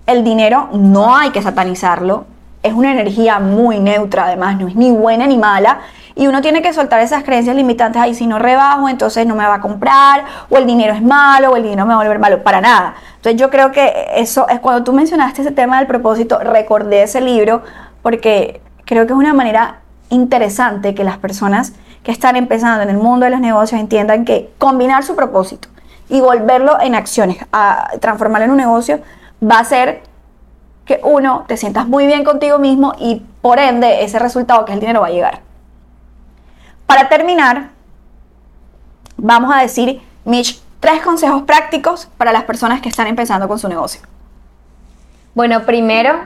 el 0.08 0.24
dinero 0.24 0.70
no 0.74 1.16
hay 1.16 1.30
que 1.30 1.44
satanizarlo 1.44 2.26
es 2.63 2.74
una 2.74 2.91
energía 2.91 3.39
muy 3.39 3.80
neutra, 3.80 4.26
además, 4.26 4.58
no 4.60 4.67
es 4.67 4.76
ni 4.76 4.91
buena 4.91 5.28
ni 5.28 5.38
mala. 5.38 5.80
Y 6.13 6.28
uno 6.28 6.41
tiene 6.41 6.62
que 6.62 6.74
soltar 6.74 7.00
esas 7.00 7.24
creencias 7.24 7.56
limitantes, 7.56 8.02
ahí 8.02 8.13
si 8.13 8.28
no 8.28 8.38
rebajo, 8.38 8.89
entonces 8.89 9.26
no 9.26 9.36
me 9.36 9.45
va 9.45 9.56
a 9.56 9.62
comprar, 9.62 10.26
o 10.50 10.58
el 10.58 10.65
dinero 10.65 10.93
es 10.93 11.02
malo, 11.02 11.52
o 11.52 11.56
el 11.56 11.63
dinero 11.63 11.86
me 11.86 11.93
va 11.93 12.02
a 12.02 12.04
volver 12.04 12.19
malo, 12.19 12.43
para 12.43 12.62
nada. 12.62 12.95
Entonces 13.15 13.39
yo 13.39 13.50
creo 13.50 13.71
que 13.71 14.12
eso 14.15 14.47
es 14.50 14.60
cuando 14.60 14.84
tú 14.84 14.93
mencionaste 14.93 15.41
ese 15.41 15.52
tema 15.52 15.78
del 15.78 15.88
propósito, 15.88 16.39
recordé 16.39 17.04
ese 17.04 17.21
libro, 17.21 17.63
porque 18.02 18.62
creo 18.86 19.08
que 19.08 19.13
es 19.13 19.19
una 19.19 19.34
manera 19.34 19.80
interesante 20.10 20.93
que 20.93 21.04
las 21.04 21.17
personas 21.17 21.74
que 22.04 22.12
están 22.12 22.36
empezando 22.36 22.84
en 22.84 22.89
el 22.89 22.97
mundo 22.97 23.26
de 23.26 23.32
los 23.32 23.39
negocios 23.39 23.80
entiendan 23.80 24.26
que 24.26 24.52
combinar 24.58 25.04
su 25.04 25.15
propósito 25.15 25.69
y 26.10 26.19
volverlo 26.19 26.80
en 26.82 26.95
acciones, 26.95 27.38
a 27.54 27.89
transformarlo 28.00 28.45
en 28.45 28.52
un 28.52 28.58
negocio, 28.58 29.00
va 29.41 29.60
a 29.60 29.63
ser 29.63 30.04
que 30.92 31.00
uno, 31.04 31.46
te 31.48 31.56
sientas 31.56 31.88
muy 31.88 32.06
bien 32.06 32.26
contigo 32.26 32.60
mismo 32.60 32.94
y 33.00 33.22
por 33.42 33.60
ende 33.60 34.04
ese 34.04 34.20
resultado 34.20 34.66
que 34.66 34.74
el 34.74 34.82
dinero 34.82 35.02
va 35.02 35.08
a 35.08 35.12
llegar. 35.12 35.40
Para 36.86 37.08
terminar, 37.08 37.70
vamos 39.16 39.56
a 39.56 39.62
decir, 39.62 40.02
Mitch, 40.26 40.62
tres 40.82 41.02
consejos 41.02 41.44
prácticos 41.44 42.10
para 42.18 42.34
las 42.34 42.44
personas 42.44 42.82
que 42.82 42.90
están 42.90 43.08
empezando 43.08 43.48
con 43.48 43.58
su 43.58 43.70
negocio. 43.70 44.02
Bueno, 45.34 45.66
primero, 45.66 46.26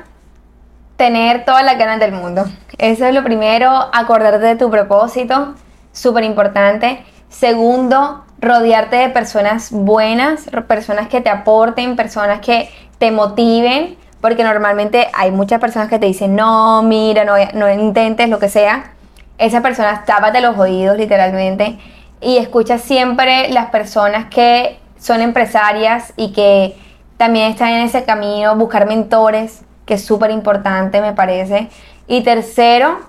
tener 0.97 1.45
todas 1.45 1.63
las 1.63 1.78
ganas 1.78 1.99
del 1.99 2.12
mundo. 2.12 2.45
Eso 2.80 3.06
es 3.06 3.13
lo 3.13 3.23
primero, 3.23 3.69
acordarte 3.93 4.47
de 4.47 4.56
tu 4.56 4.71
propósito, 4.71 5.54
súper 5.91 6.23
importante. 6.23 7.06
Segundo, 7.30 8.25
rodearte 8.39 8.95
de 8.95 9.10
personas 9.10 9.71
buenas, 9.71 10.49
personas 10.67 11.08
que 11.08 11.21
te 11.21 11.30
aporten, 11.30 11.95
personas 11.95 12.39
que 12.39 12.71
te 12.97 13.12
motiven 13.12 13.97
porque 14.25 14.43
normalmente 14.43 15.07
hay 15.13 15.29
muchas 15.29 15.59
personas 15.59 15.88
que 15.88 15.99
te 15.99 16.07
dicen, 16.07 16.35
no, 16.35 16.81
mira, 16.81 17.25
no, 17.25 17.33
no 17.53 17.71
intentes 17.71 18.27
lo 18.27 18.39
que 18.39 18.49
sea. 18.49 18.93
Esas 19.38 19.61
personas 19.61 20.03
tápate 20.03 20.41
los 20.41 20.57
oídos 20.57 20.97
literalmente 20.97 21.77
y 22.21 22.38
escucha 22.38 22.79
siempre 22.79 23.49
las 23.49 23.67
personas 23.67 24.25
que 24.31 24.79
son 24.97 25.21
empresarias 25.21 26.11
y 26.17 26.33
que 26.33 26.75
también 27.17 27.51
están 27.51 27.69
en 27.69 27.83
ese 27.83 28.03
camino, 28.03 28.55
buscar 28.55 28.88
mentores, 28.88 29.61
que 29.85 29.93
es 29.93 30.03
súper 30.03 30.31
importante 30.31 31.01
me 31.01 31.13
parece. 31.13 31.69
Y 32.07 32.23
tercero, 32.23 33.01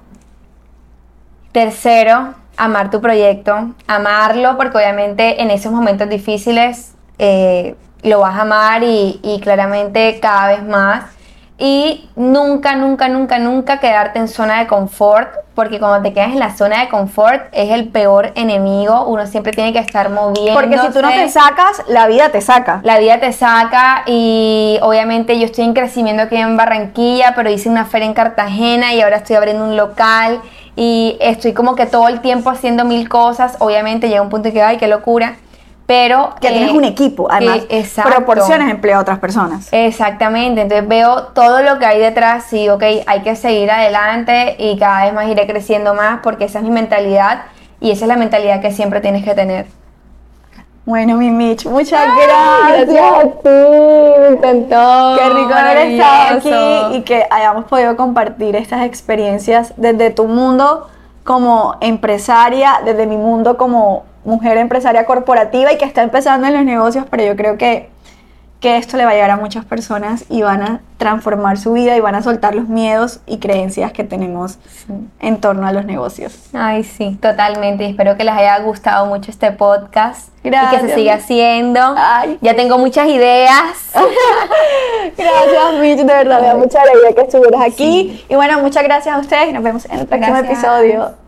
tercero, 1.51 2.35
amar 2.59 2.91
tu 2.91 3.01
proyecto, 3.01 3.71
amarlo 3.87 4.59
porque 4.59 4.77
obviamente 4.77 5.41
en 5.41 5.51
esos 5.51 5.73
momentos 5.73 6.11
difíciles 6.11 6.95
eh, 7.19 7.75
lo 8.03 8.21
vas 8.21 8.37
a 8.37 8.43
amar 8.43 8.83
y, 8.83 9.41
claramente 9.43 10.19
cada 10.21 10.49
vez 10.49 10.63
más. 10.63 11.05
Y 11.59 12.11
nunca, 12.17 12.77
nunca, 12.77 13.09
nunca, 13.09 13.39
nunca 13.39 13.81
quedarte 13.81 14.19
en 14.19 14.29
zona 14.29 14.59
de 14.59 14.67
confort, 14.67 15.31
porque 15.55 15.79
cuando 15.79 16.03
te 16.07 16.13
quedas 16.13 16.33
en 16.33 16.39
la 16.39 16.55
zona 16.55 16.81
de 16.81 16.91
confort 16.91 17.45
es 17.53 17.71
el 17.71 17.89
peor 17.89 18.33
enemigo. 18.35 19.07
Uno 19.07 19.27
siempre 19.27 19.53
tiene 19.53 19.73
que 19.73 19.79
estar 19.79 20.11
moviendo. 20.11 20.53
Porque 20.53 20.77
si 20.77 20.91
tú 20.91 21.01
no 21.01 21.09
te 21.09 21.31
sacas, 21.31 21.83
la 21.89 22.07
vida 22.09 22.29
te 22.29 22.43
saca. 22.43 22.81
La 22.83 22.99
vida 22.99 23.21
te 23.21 23.33
saca 23.33 24.03
y 24.05 24.79
obviamente 24.83 25.39
yo 25.39 25.47
estoy 25.47 25.65
en 25.65 25.73
crecimiento 25.73 26.25
aquí 26.25 26.37
en 26.37 26.59
Barranquilla, 26.59 27.33
pero 27.35 27.49
hice 27.49 27.71
una 27.71 27.87
feria 27.87 28.07
en 28.07 28.13
Cartagena 28.13 28.93
y 28.93 29.01
ahora 29.01 29.17
estoy 29.17 29.37
abriendo 29.37 29.65
un 29.65 29.79
local 29.79 30.43
y 30.77 31.17
estoy 31.21 31.55
como 31.55 31.75
que 31.75 31.87
todo 31.87 32.09
el 32.09 32.21
tiempo 32.21 32.51
haciendo 32.51 32.85
mil 32.85 33.09
cosas. 33.09 33.57
Obviamente 33.61 34.11
llega 34.11 34.21
un 34.21 34.29
punto 34.29 34.53
que, 34.53 34.61
ay, 34.61 34.77
qué 34.77 34.89
locura 34.89 35.37
pero 35.87 36.35
que 36.41 36.49
tienes 36.49 36.73
un 36.73 36.85
equipo, 36.85 37.29
además 37.31 37.61
proporciones 38.05 38.71
empleo 38.71 38.99
a 38.99 39.01
otras 39.01 39.19
personas. 39.21 39.69
Exactamente, 39.73 40.63
entonces 40.63 40.87
veo 40.87 41.29
todo 41.29 41.63
lo 41.63 41.79
que 41.79 41.87
hay 41.87 42.01
detrás, 42.01 42.53
y 42.53 42.69
ok, 42.69 42.83
hay 43.07 43.23
que 43.23 43.37
seguir 43.37 43.71
adelante 43.71 44.57
y 44.59 44.77
cada 44.79 45.05
vez 45.05 45.15
más 45.15 45.29
iré 45.29 45.47
creciendo 45.47 45.95
más 45.95 46.21
porque 46.23 46.45
esa 46.45 46.59
es 46.59 46.65
mi 46.65 46.71
mentalidad 46.71 47.45
y 47.81 47.93
esa 47.93 48.05
es 48.05 48.09
la 48.09 48.17
mentalidad 48.17 48.61
que 48.61 48.73
siempre 48.73 49.01
tienes 49.01 49.25
que 49.25 49.35
tener. 49.35 49.67
Bueno, 50.87 51.17
mi 51.17 51.31
Mitch, 51.31 51.67
muchas 51.67 52.07
gracias. 52.07 52.87
Gracias 52.87 53.13
a 53.13 53.23
ti, 53.23 53.49
me 54.21 54.29
encantó. 54.29 55.17
Qué 55.19 55.29
rico 55.31 55.53
haber 55.53 55.77
estado 55.79 56.39
aquí 56.39 56.97
y 56.97 57.03
que 57.03 57.27
hayamos 57.29 57.65
podido 57.65 57.97
compartir 57.97 58.55
estas 58.55 58.85
experiencias 58.85 59.75
desde 59.77 60.11
tu 60.11 60.27
mundo 60.27 60.89
como 61.25 61.75
empresaria, 61.81 62.83
desde 62.85 63.07
mi 63.07 63.17
mundo 63.17 63.57
como 63.57 64.05
mujer 64.27 64.59
empresaria 64.59 65.07
corporativa 65.07 65.73
y 65.73 65.79
que 65.79 65.85
está 65.85 66.03
empezando 66.03 66.47
en 66.49 66.55
los 66.55 66.65
negocios, 66.65 67.07
pero 67.09 67.25
yo 67.25 67.37
creo 67.37 67.57
que, 67.57 67.89
que 68.61 68.77
esto 68.77 68.97
le 68.97 69.05
va 69.05 69.13
a 69.13 69.15
llegar 69.15 69.31
a 69.31 69.37
muchas 69.37 69.65
personas 69.65 70.25
y 70.29 70.43
van 70.43 70.63
a 70.63 70.81
transformar 70.99 71.59
su 71.59 71.75
vida 71.75 71.97
y 71.97 72.01
van 72.01 72.15
a 72.17 72.23
soltar 72.23 72.55
los 72.55 72.69
miedos 72.69 73.21
y 73.27 73.39
creencias 73.39 73.93
que 73.93 74.03
tenemos 74.03 74.59
en 75.21 75.41
torno 75.41 75.67
a 75.67 75.73
los 75.73 75.85
negocios. 75.85 76.49
Ay, 76.55 76.83
sí, 76.83 77.19
totalmente. 77.21 77.85
Y 77.85 77.91
espero 77.91 78.17
que 78.17 78.25
les 78.25 78.35
haya 78.35 78.59
gustado 78.61 79.07
mucho 79.07 79.31
este 79.31 79.53
podcast. 79.53 80.31
Y 80.41 80.45
que 80.45 80.51
Gracias. 80.51 80.83
se 80.83 80.95
siga 80.95 81.15
haciendo. 81.15 81.81
Ay. 81.97 82.39
Ya 82.41 82.57
tengo 82.57 82.79
muchas 82.79 83.09
ideas. 83.09 83.93
Gracias, 85.17 85.81
Mitch, 85.81 85.99
de 85.99 86.05
verdad, 86.05 86.41
me 86.41 86.47
da 86.49 86.57
mucha 86.57 86.81
alegría 86.83 87.15
que 87.15 87.21
estuvieras 87.23 87.61
aquí. 87.61 88.25
Y 88.29 88.35
bueno, 88.35 88.61
muchas 88.61 88.83
gracias 88.83 89.15
a 89.15 89.19
ustedes 89.19 89.51
y 89.51 89.53
nos 89.53 89.63
vemos 89.63 89.85
en 89.85 90.01
el 90.01 90.07
próximo 90.07 90.37
Gracias. 90.39 90.59
episodio. 90.59 91.26